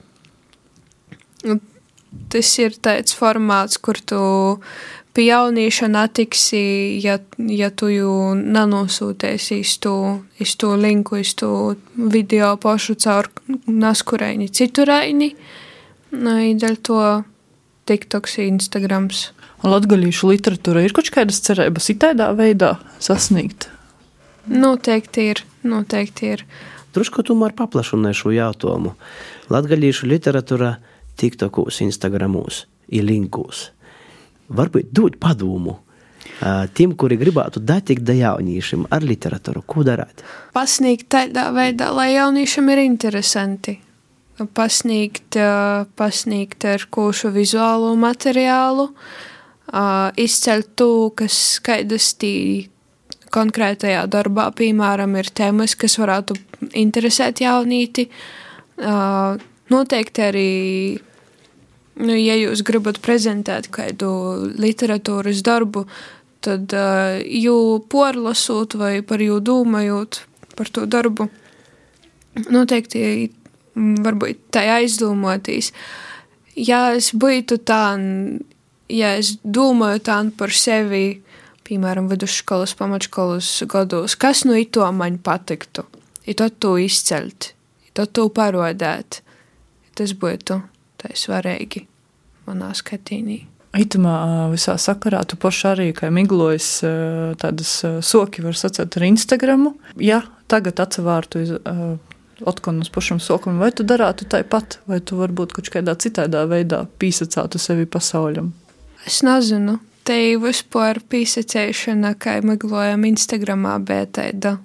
[2.31, 4.21] tas ir tāds formāts, kur tu
[5.13, 6.63] pie jaunieša netiksi,
[7.03, 9.95] ja, ja tu jau nenosūties iz to,
[10.41, 13.29] iz to linku, iz to video pašu caur
[13.67, 15.33] naskurēni cituraini.
[16.13, 16.99] Nu, dēļ to
[17.89, 19.29] TikToks, Instagrams.
[19.63, 23.69] Latviešu literatūra ir kaut kādas cerības, it tādā veidā sasniegt?
[24.51, 25.43] Noteikti ir.
[25.63, 26.43] Noteikti ir.
[26.93, 28.91] Drusku tomēr paplašināju šo jautājumu.
[29.53, 30.75] Latviešu literatūra
[31.21, 33.69] TikTokos, Instagramos, ir linkos.
[34.49, 35.79] Varbūt dod padomu
[36.75, 39.61] tiem, kuri gribētu datikt da jauniešiem ar literatūru.
[39.67, 40.23] Ko darāt?
[40.55, 43.77] Pasniegt tādā veidā, lai jauniešiem ir interesanti
[44.53, 45.37] pasniegt,
[45.95, 48.89] pasniegt ar košu vizuālo materiālu,
[50.19, 52.33] izcelt to, kas skaidrs tī
[53.33, 56.37] konkrētajā darbā, piemēram, ir tēmas, kas varētu
[56.77, 58.07] interesēt jaunīti.
[59.73, 60.49] Noteikti arī,
[61.99, 64.09] nu, ja jūs gribat prezentēt kādu
[64.59, 65.85] literatūras darbu,
[66.43, 66.73] tad
[67.23, 67.57] jū
[67.89, 70.23] porlasot vai par jū domājot
[70.57, 71.29] par to darbu,
[72.53, 73.31] noteikti
[73.75, 75.71] varbūt tā aizdomotīs.
[76.53, 77.95] Ja es būtu tā,
[78.91, 81.21] ja es domāju tā par sevi,
[81.63, 85.87] piemēram, vidusskolas, pamatskolas gados, kas no ito man patiktu,
[86.27, 87.53] ir to izcelt,
[87.87, 89.23] ir to to parodēt,
[89.97, 90.59] tas būtu
[91.03, 91.85] tā svarīgi
[92.47, 93.41] manā skatījumā.
[93.73, 94.15] Itamā
[94.51, 96.83] visā sakarā tu paši arī, kā miglojas
[97.41, 97.71] tādas
[98.05, 99.73] soki, var sacēt ar Instagramu.
[99.97, 101.41] Ja tagad atsevārtu
[102.45, 106.83] atkal uz pašam sokam, vai tu darātu tāpat, vai tu varbūt kaut kādā citādā veidā
[107.01, 108.51] pīsacātu sevi pasaulim?
[109.07, 109.79] Es nezinu.
[110.03, 114.57] Te vispār pīsacēšana, kā meklējam Instagramā, bija tāda,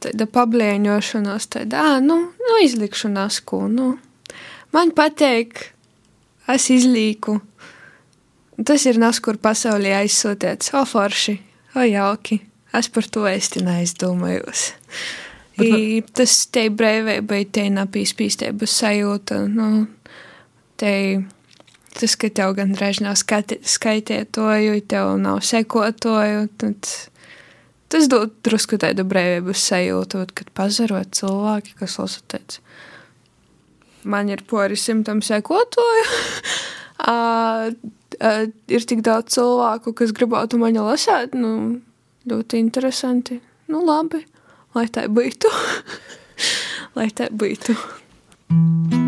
[0.00, 3.90] tāda pablēņošanās, tāda, nu, nu izlikšanās, ko, nu,
[4.72, 5.72] man pateik,
[6.50, 7.38] es izlīku.
[8.62, 11.36] Tas ir nas, kur pasaulē aizsūtēts, o forši,
[11.74, 12.42] o jauki,
[12.76, 14.66] es par to īsti neizdomājos.
[15.56, 19.86] Bet, I, tas te brīvībai, te napīspīstības sajūta, nu,
[20.80, 20.92] te,
[21.98, 26.92] tas, ka tev gan reiz nav skaitietoju, tev nav sekotoju, tad
[27.92, 32.62] tas dod drusku tādu brīvības sajūtu, kad pazarot cilvēki, kas lasa teica,
[34.04, 36.04] man ir pori simtam sekotoju,
[37.12, 41.80] uh, uh, ir tik daudz cilvēku, kas gribētu mani lasēt, nu,
[42.28, 43.40] ļoti interesanti,
[43.72, 44.24] nu, labi
[44.74, 45.52] lai tā būtu.
[46.96, 49.01] lai tā būtu.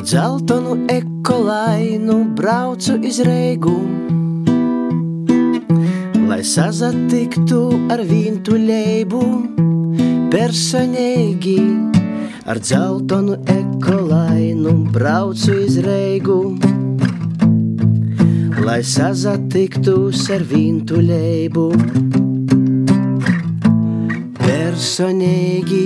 [0.00, 3.74] Ar dzeltonu ekolainu braucu iz Reigu,
[6.28, 7.58] lai sazatiktu
[7.92, 9.20] ar vintuļeibu
[10.32, 11.58] personīgi.
[12.48, 16.38] Ar dzeltonu ekolainu braucu iz Reigu,
[18.64, 19.98] lai sazatiktu
[20.32, 21.66] ar vintuļeibu
[24.40, 25.84] personīgi.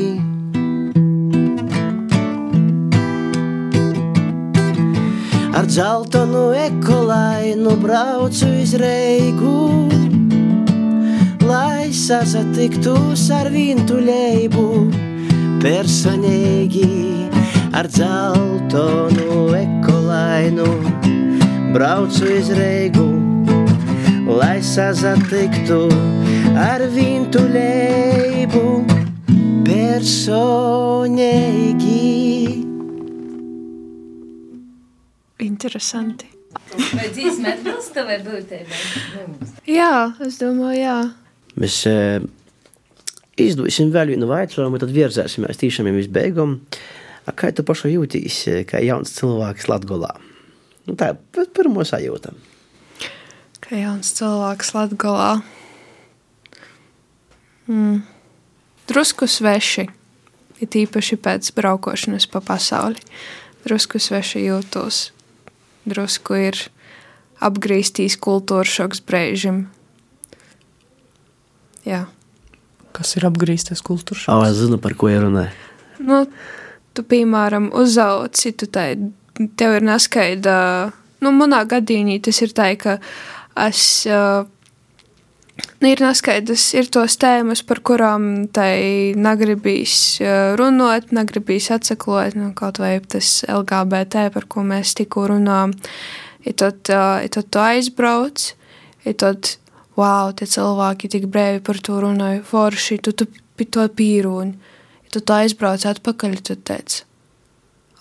[5.54, 9.86] Ar dzeltonu ekolainu braucu iz Reigu,
[11.46, 14.64] lai sazatiktos ar vintuļeibu
[15.62, 16.90] personīgi.
[17.70, 20.66] Ar dzeltonu ekolainu
[21.76, 23.06] braucu iz Reigu,
[24.26, 25.86] lai sazatiktu
[26.58, 28.66] ar vintuļeibu
[29.70, 30.74] personīgi.
[35.44, 36.30] Interesanti.
[36.94, 38.80] Vai dzīsme atbilst tavai būtībai?
[39.68, 40.98] Jā, es domāju, jā.
[41.60, 41.96] Mēs e,
[43.40, 46.58] izdosim vēl vienu jautājumu, tad virzēsimies tiešām jau visbeigām.
[47.24, 50.12] A, Kā tu pašai jūties, e, kā jauns cilvēks Latvijā?
[50.84, 52.34] Nu, tā ir pirmā sajūta.
[53.64, 55.30] Kā jauns cilvēks Latvijā.
[57.70, 58.02] Mm.
[58.90, 59.88] Drusku sveši.
[60.62, 63.00] Ir īpaši pēc braukošanas pa pasauli.
[63.64, 65.13] Drusku sveši jūtos.
[65.88, 66.58] Drusku ir
[67.44, 69.66] apgrīztīs kultūra šoks brīžam.
[71.84, 72.06] Jā.
[72.94, 75.48] Kas ir apgrieztas kultūras O, es zinu, par ko ir runa.
[76.00, 76.22] Nu,
[76.94, 78.94] tu, piemēram, uzauci, tu tai,
[79.58, 80.58] tev ir neskaidra.
[81.24, 82.98] Nu, manā gadījumā tas ir tā, ka
[83.66, 83.84] es.
[84.08, 84.48] Uh,
[85.86, 92.80] ir neskaidrs, ir tos tēmas, par kurām tai negribīs uh, runāt, negribīs atsaklot, nu, kaut
[92.82, 95.74] vai tas LGBT, par ko mēs tikko runājām.
[96.44, 98.46] Ir tad, uh, ir tad tu aizbrauc,
[99.06, 99.54] ir tad,
[99.98, 103.28] wow, tie cilvēki tik brīvi par to runāja, forši, tu, tu
[103.64, 104.72] to pīrūni.
[105.06, 107.04] Ja tu tā aizbrauc atpakaļ, tad teici,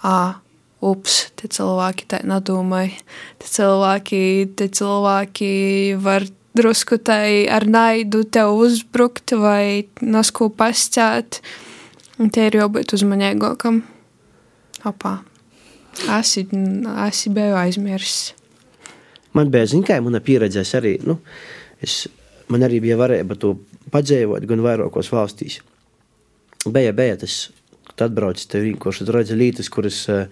[0.02, 0.40] ah,
[0.84, 2.98] ups, tie cilvēki tā nedomāja.
[3.42, 4.24] Tie cilvēki,
[4.58, 5.52] tie cilvēki
[6.04, 6.26] var
[6.58, 11.42] drusku tai ar naidu tev uzbrukt vai nasku pascēt.
[12.22, 13.82] Un tie ir jābūt uzmanīgākam.
[14.86, 15.18] Opā.
[16.20, 16.46] Esi,
[17.08, 18.34] esi biju aizmirsis.
[19.34, 21.18] Man bija zināms, ka mana pieredze arī, nu,
[21.82, 22.04] es,
[22.54, 23.56] man arī bija varēja to
[23.94, 25.60] padzīvot gan vairākos valstīs.
[26.70, 27.48] Bija, bija tas,
[27.90, 30.26] kad atbraucis te vienkārši redzi lietas, kuras uh,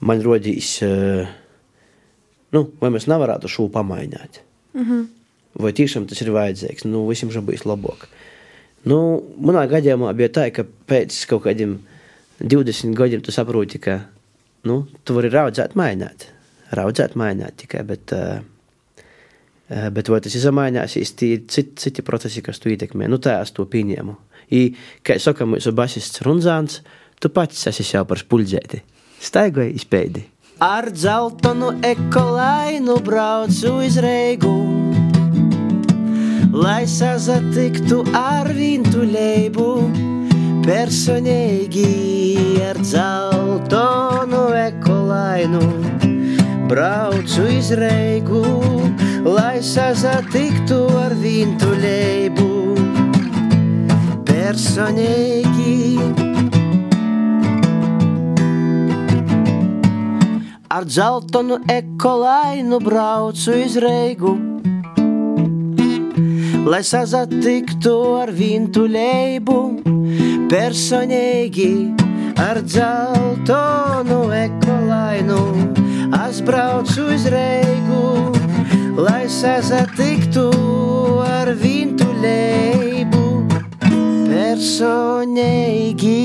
[0.00, 1.28] man rodīs, uh,
[2.56, 4.40] nu, vai mēs nevarētu šo pamainīt.
[4.72, 5.21] Mm -hmm.
[5.60, 6.86] Vai tiešām tas ir vajadzīgs?
[6.88, 8.06] Nu, visiem jau bijis labāk.
[8.88, 8.98] Nu,
[9.38, 11.76] manā gadījumā bija tā, ka pēc kaut kādiem
[12.40, 13.98] 20 gadiem tu saproti, ka
[14.68, 16.26] nu, tu vari raudzēt, mainīt.
[16.72, 17.84] Raudzēt, mainīt tikai.
[17.86, 18.40] Bet, uh,
[19.92, 23.10] bet vai tas izmainīsies, tie ir citi, citi procesi, kas tu ietekmē.
[23.12, 24.16] Nu, tā es to pieņēmu.
[24.52, 24.64] I,
[25.04, 26.80] kā saka mūsu basists Runzāns,
[27.20, 28.82] tu pats esi jau par spuļģēti.
[29.22, 30.26] Staigoji izpēdi.
[30.62, 34.71] Ar dzeltonu ekolainu braucu uz Reigu
[36.52, 39.68] lai sazatiktu ar vintuļeibu,
[40.66, 45.62] personīgi ar dzeltonu ekolainu.
[46.68, 48.44] Braucu iz Reigu,
[49.24, 52.50] lai sazatiktu ar vintuļeibu,
[54.28, 55.74] personīgi.
[60.72, 64.51] Ar dzeltonu ekolainu braucu iz Reigu
[66.66, 69.56] lai sazatiktu ar vintuļeibu,
[70.52, 71.72] personīgi
[72.38, 75.40] ar dzeltonu ekolainu.
[76.22, 78.32] Es braucu uz Reigu,
[78.96, 80.46] lai sazatiktu
[81.26, 83.26] ar vintuļeibu,
[84.30, 86.18] personīgi.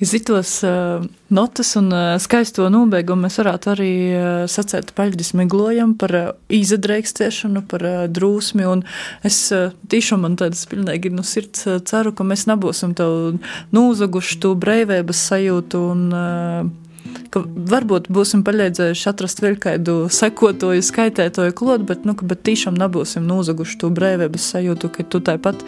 [0.00, 6.14] Zitos uh, notas un uh, skaisto nobeigumu mēs varētu arī uh, sacēt paļģis miglojam par
[6.14, 8.84] uh, izadreikstiešanu, par uh, drūsmi, un
[9.26, 13.40] es uh, tiešām man tādas pilnīgi no sirds uh, ceru, ka mēs nebūsim tev
[13.74, 16.70] nūzaguši to breivības sajūtu un uh,
[17.32, 23.26] ka varbūt būsim palīdzējuši atrast vēl kādu sekotoju, skaitētoju klodu, bet, nu, bet tiešām nebūsim
[23.28, 25.64] nozaguši to brīvības sajūtu, ka tu tāpat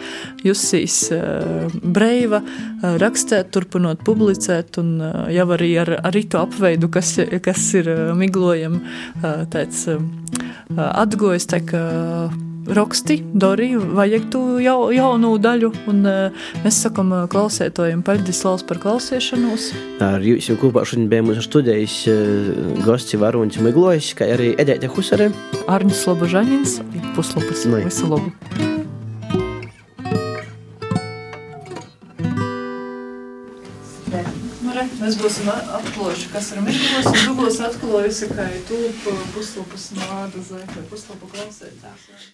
[0.47, 6.91] jusīs uh, brīva, uh, rakstēt, turpinot publicēt, un uh, jau arī ar, ar itu apveidu,
[6.93, 8.81] kas, kas ir uh, miglojam,
[9.21, 10.01] uh, tāds uh,
[10.77, 11.83] atgojas, tā kā
[12.67, 18.65] raksti, dari, vajag tu jau, jaunu daļu, un uh, mēs sakam uh, klausētojiem paldies Laus
[18.67, 19.71] par klausēšanos.
[20.05, 22.51] Ar jums jau kopā šodien bija mūsu studijas uh,
[22.85, 25.31] gosts Varūns Miglojs, kā arī Edēte Husare.
[25.71, 26.79] Arnis Slobožaņins,
[27.15, 28.31] puslapas, Nu, visu labu.
[34.61, 40.61] Nu, mēs būsim atklājuši, kas ir Mikls, būsi atklājusi, ka ir tūp puslapas nāda zē,
[40.75, 42.31] vai puslapu klausētājs.